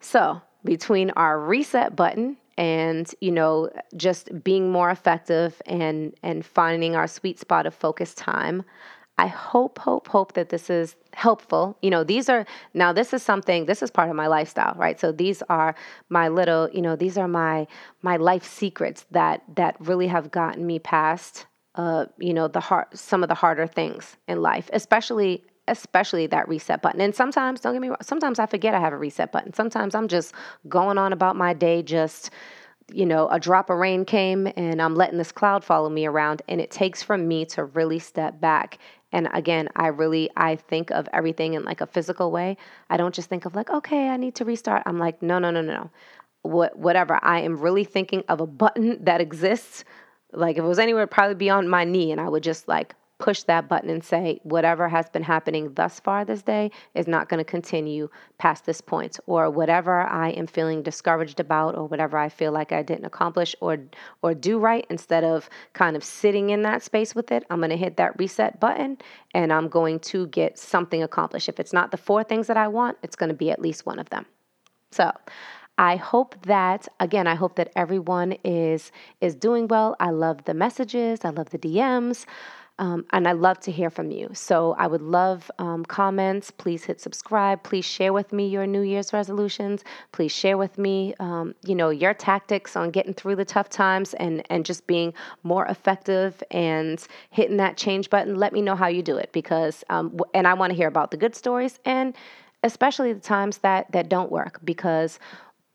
So, 0.00 0.42
between 0.64 1.10
our 1.10 1.38
reset 1.38 1.96
button 1.96 2.36
and 2.62 3.12
you 3.20 3.32
know 3.32 3.68
just 3.96 4.44
being 4.44 4.70
more 4.70 4.88
effective 4.88 5.60
and 5.66 6.14
and 6.22 6.46
finding 6.46 6.94
our 6.94 7.08
sweet 7.08 7.40
spot 7.40 7.66
of 7.66 7.74
focus 7.74 8.14
time. 8.14 8.62
I 9.18 9.26
hope 9.26 9.80
hope 9.80 10.06
hope 10.06 10.34
that 10.34 10.50
this 10.50 10.70
is 10.70 10.94
helpful. 11.12 11.76
You 11.82 11.90
know 11.90 12.04
these 12.04 12.28
are 12.28 12.46
now 12.72 12.92
this 12.92 13.12
is 13.12 13.20
something 13.20 13.66
this 13.66 13.82
is 13.82 13.90
part 13.90 14.10
of 14.10 14.14
my 14.14 14.28
lifestyle 14.28 14.74
right? 14.76 14.98
So 15.00 15.10
these 15.10 15.42
are 15.48 15.74
my 16.08 16.28
little 16.28 16.70
you 16.72 16.82
know 16.82 16.94
these 16.94 17.18
are 17.18 17.26
my 17.26 17.66
my 18.00 18.16
life 18.16 18.44
secrets 18.44 19.06
that 19.10 19.42
that 19.56 19.74
really 19.80 20.06
have 20.06 20.30
gotten 20.30 20.64
me 20.64 20.78
past 20.78 21.46
uh 21.74 22.06
you 22.18 22.32
know 22.32 22.46
the 22.46 22.60
hard 22.60 22.86
some 22.94 23.24
of 23.24 23.28
the 23.28 23.34
harder 23.34 23.66
things 23.66 24.16
in 24.28 24.40
life 24.40 24.70
especially 24.72 25.42
especially 25.68 26.26
that 26.26 26.48
reset 26.48 26.82
button. 26.82 27.00
And 27.00 27.14
sometimes, 27.14 27.60
don't 27.60 27.72
get 27.72 27.82
me 27.82 27.88
wrong, 27.88 27.98
sometimes 28.02 28.38
I 28.38 28.46
forget 28.46 28.74
I 28.74 28.80
have 28.80 28.92
a 28.92 28.98
reset 28.98 29.32
button. 29.32 29.52
Sometimes 29.52 29.94
I'm 29.94 30.08
just 30.08 30.34
going 30.68 30.98
on 30.98 31.12
about 31.12 31.36
my 31.36 31.54
day, 31.54 31.82
just, 31.82 32.30
you 32.92 33.06
know, 33.06 33.28
a 33.28 33.38
drop 33.38 33.70
of 33.70 33.78
rain 33.78 34.04
came 34.04 34.48
and 34.56 34.82
I'm 34.82 34.94
letting 34.94 35.18
this 35.18 35.32
cloud 35.32 35.64
follow 35.64 35.88
me 35.88 36.06
around. 36.06 36.42
And 36.48 36.60
it 36.60 36.70
takes 36.70 37.02
from 37.02 37.28
me 37.28 37.44
to 37.46 37.64
really 37.64 37.98
step 37.98 38.40
back. 38.40 38.78
And 39.12 39.28
again, 39.34 39.68
I 39.76 39.88
really 39.88 40.30
I 40.36 40.56
think 40.56 40.90
of 40.90 41.08
everything 41.12 41.54
in 41.54 41.64
like 41.64 41.80
a 41.80 41.86
physical 41.86 42.32
way. 42.32 42.56
I 42.90 42.96
don't 42.96 43.14
just 43.14 43.28
think 43.28 43.44
of 43.44 43.54
like, 43.54 43.70
okay, 43.70 44.08
I 44.08 44.16
need 44.16 44.34
to 44.36 44.44
restart. 44.44 44.82
I'm 44.86 44.98
like, 44.98 45.22
no, 45.22 45.38
no, 45.38 45.50
no, 45.50 45.60
no, 45.60 45.72
no. 45.74 45.90
What 46.42 46.76
whatever. 46.76 47.20
I 47.22 47.40
am 47.40 47.58
really 47.58 47.84
thinking 47.84 48.24
of 48.28 48.40
a 48.40 48.46
button 48.46 49.04
that 49.04 49.20
exists. 49.20 49.84
Like 50.32 50.56
if 50.56 50.64
it 50.64 50.66
was 50.66 50.78
anywhere, 50.78 51.02
it'd 51.02 51.10
probably 51.10 51.34
be 51.34 51.50
on 51.50 51.68
my 51.68 51.84
knee, 51.84 52.10
and 52.10 52.20
I 52.20 52.28
would 52.28 52.42
just 52.42 52.66
like 52.66 52.94
push 53.22 53.44
that 53.44 53.68
button 53.68 53.88
and 53.88 54.02
say, 54.02 54.40
whatever 54.42 54.88
has 54.88 55.08
been 55.08 55.22
happening 55.22 55.72
thus 55.74 56.00
far 56.00 56.24
this 56.24 56.42
day 56.42 56.72
is 56.96 57.06
not 57.06 57.28
going 57.28 57.38
to 57.38 57.44
continue 57.44 58.08
past 58.38 58.66
this 58.66 58.80
point, 58.80 59.20
or 59.26 59.48
whatever 59.48 60.00
I 60.00 60.30
am 60.30 60.48
feeling 60.48 60.82
discouraged 60.82 61.38
about, 61.38 61.76
or 61.76 61.86
whatever 61.86 62.18
I 62.18 62.28
feel 62.28 62.50
like 62.50 62.72
I 62.72 62.82
didn't 62.82 63.04
accomplish 63.04 63.54
or 63.60 63.78
or 64.22 64.34
do 64.34 64.58
right, 64.58 64.84
instead 64.90 65.22
of 65.22 65.48
kind 65.72 65.94
of 65.94 66.02
sitting 66.02 66.50
in 66.50 66.62
that 66.62 66.82
space 66.82 67.14
with 67.14 67.30
it, 67.30 67.44
I'm 67.48 67.60
going 67.60 67.70
to 67.70 67.76
hit 67.76 67.96
that 67.98 68.18
reset 68.18 68.58
button 68.58 68.98
and 69.34 69.52
I'm 69.52 69.68
going 69.68 70.00
to 70.00 70.26
get 70.26 70.58
something 70.58 71.00
accomplished. 71.04 71.48
If 71.48 71.60
it's 71.60 71.72
not 71.72 71.92
the 71.92 71.96
four 71.96 72.24
things 72.24 72.48
that 72.48 72.56
I 72.56 72.66
want, 72.66 72.98
it's 73.04 73.14
going 73.14 73.28
to 73.30 73.36
be 73.36 73.52
at 73.52 73.60
least 73.60 73.86
one 73.86 74.00
of 74.00 74.10
them. 74.10 74.26
So, 74.90 75.12
I 75.78 75.96
hope 75.96 76.36
that 76.46 76.88
again, 76.98 77.26
I 77.28 77.36
hope 77.36 77.54
that 77.54 77.70
everyone 77.76 78.32
is 78.44 78.90
is 79.20 79.36
doing 79.36 79.68
well. 79.68 79.94
I 80.00 80.10
love 80.10 80.44
the 80.44 80.54
messages. 80.54 81.20
I 81.24 81.30
love 81.30 81.50
the 81.50 81.58
DMs. 81.58 82.26
Um, 82.78 83.04
and 83.12 83.28
I 83.28 83.32
love 83.32 83.60
to 83.60 83.70
hear 83.70 83.90
from 83.90 84.10
you. 84.10 84.30
So 84.32 84.74
I 84.78 84.86
would 84.86 85.02
love 85.02 85.50
um, 85.58 85.84
comments. 85.84 86.50
Please 86.50 86.84
hit 86.84 87.00
subscribe. 87.00 87.62
Please 87.62 87.84
share 87.84 88.12
with 88.12 88.32
me 88.32 88.48
your 88.48 88.66
New 88.66 88.80
Year's 88.80 89.12
resolutions. 89.12 89.84
Please 90.12 90.32
share 90.32 90.56
with 90.56 90.78
me, 90.78 91.14
um, 91.20 91.54
you 91.64 91.74
know, 91.74 91.90
your 91.90 92.14
tactics 92.14 92.74
on 92.74 92.90
getting 92.90 93.14
through 93.14 93.36
the 93.36 93.44
tough 93.44 93.68
times 93.68 94.14
and 94.14 94.42
and 94.50 94.64
just 94.64 94.86
being 94.86 95.12
more 95.42 95.66
effective 95.66 96.42
and 96.50 97.06
hitting 97.30 97.58
that 97.58 97.76
change 97.76 98.10
button. 98.10 98.36
Let 98.36 98.52
me 98.52 98.62
know 98.62 98.74
how 98.74 98.88
you 98.88 99.02
do 99.02 99.16
it 99.16 99.30
because, 99.32 99.84
um, 99.90 100.18
and 100.34 100.46
I 100.46 100.54
want 100.54 100.70
to 100.70 100.76
hear 100.76 100.88
about 100.88 101.10
the 101.10 101.16
good 101.16 101.34
stories 101.34 101.78
and 101.84 102.14
especially 102.62 103.12
the 103.12 103.20
times 103.20 103.58
that 103.58 103.90
that 103.92 104.08
don't 104.08 104.30
work 104.32 104.60
because 104.64 105.18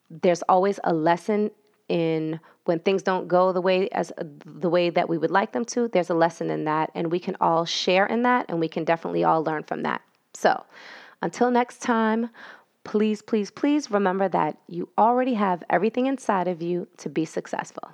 there's 0.10 0.42
always 0.44 0.80
a 0.84 0.94
lesson 0.94 1.52
in 1.90 2.40
when 2.68 2.80
things 2.80 3.04
don't 3.04 3.28
go 3.28 3.52
the 3.52 3.62
way 3.62 3.90
as 3.90 4.12
the 4.46 4.70
way 4.70 4.90
that 4.90 5.10
we 5.10 5.18
would 5.18 5.32
like 5.32 5.52
them 5.52 5.66
to 5.66 5.88
there's 5.88 6.10
a 6.10 6.14
lesson 6.14 6.50
in 6.50 6.66
that 6.66 6.92
and 6.94 7.12
we 7.12 7.20
can 7.20 7.36
all 7.40 7.66
share 7.66 8.06
in 8.06 8.24
that 8.24 8.46
and 8.50 8.60
we 8.60 8.68
can 8.68 8.84
definitely 8.84 9.24
all 9.24 9.44
learn 9.44 9.64
from 9.64 9.84
that. 9.84 10.02
So 10.34 10.64
until 11.22 11.52
next 11.52 11.82
time 11.82 12.30
please 12.84 13.22
please 13.22 13.52
please 13.52 13.92
remember 13.92 14.30
that 14.30 14.58
you 14.68 14.90
already 14.98 15.34
have 15.34 15.64
everything 15.70 16.06
inside 16.06 16.48
of 16.48 16.62
you 16.62 16.88
to 16.98 17.10
be 17.10 17.26
successful. 17.26 17.92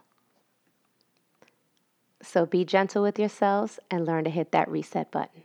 So 2.22 2.46
be 2.46 2.64
gentle 2.64 3.04
with 3.04 3.20
yourselves 3.20 3.80
and 3.92 4.06
learn 4.06 4.24
to 4.24 4.30
hit 4.30 4.52
that 4.52 4.70
reset 4.70 5.12
button 5.12 5.44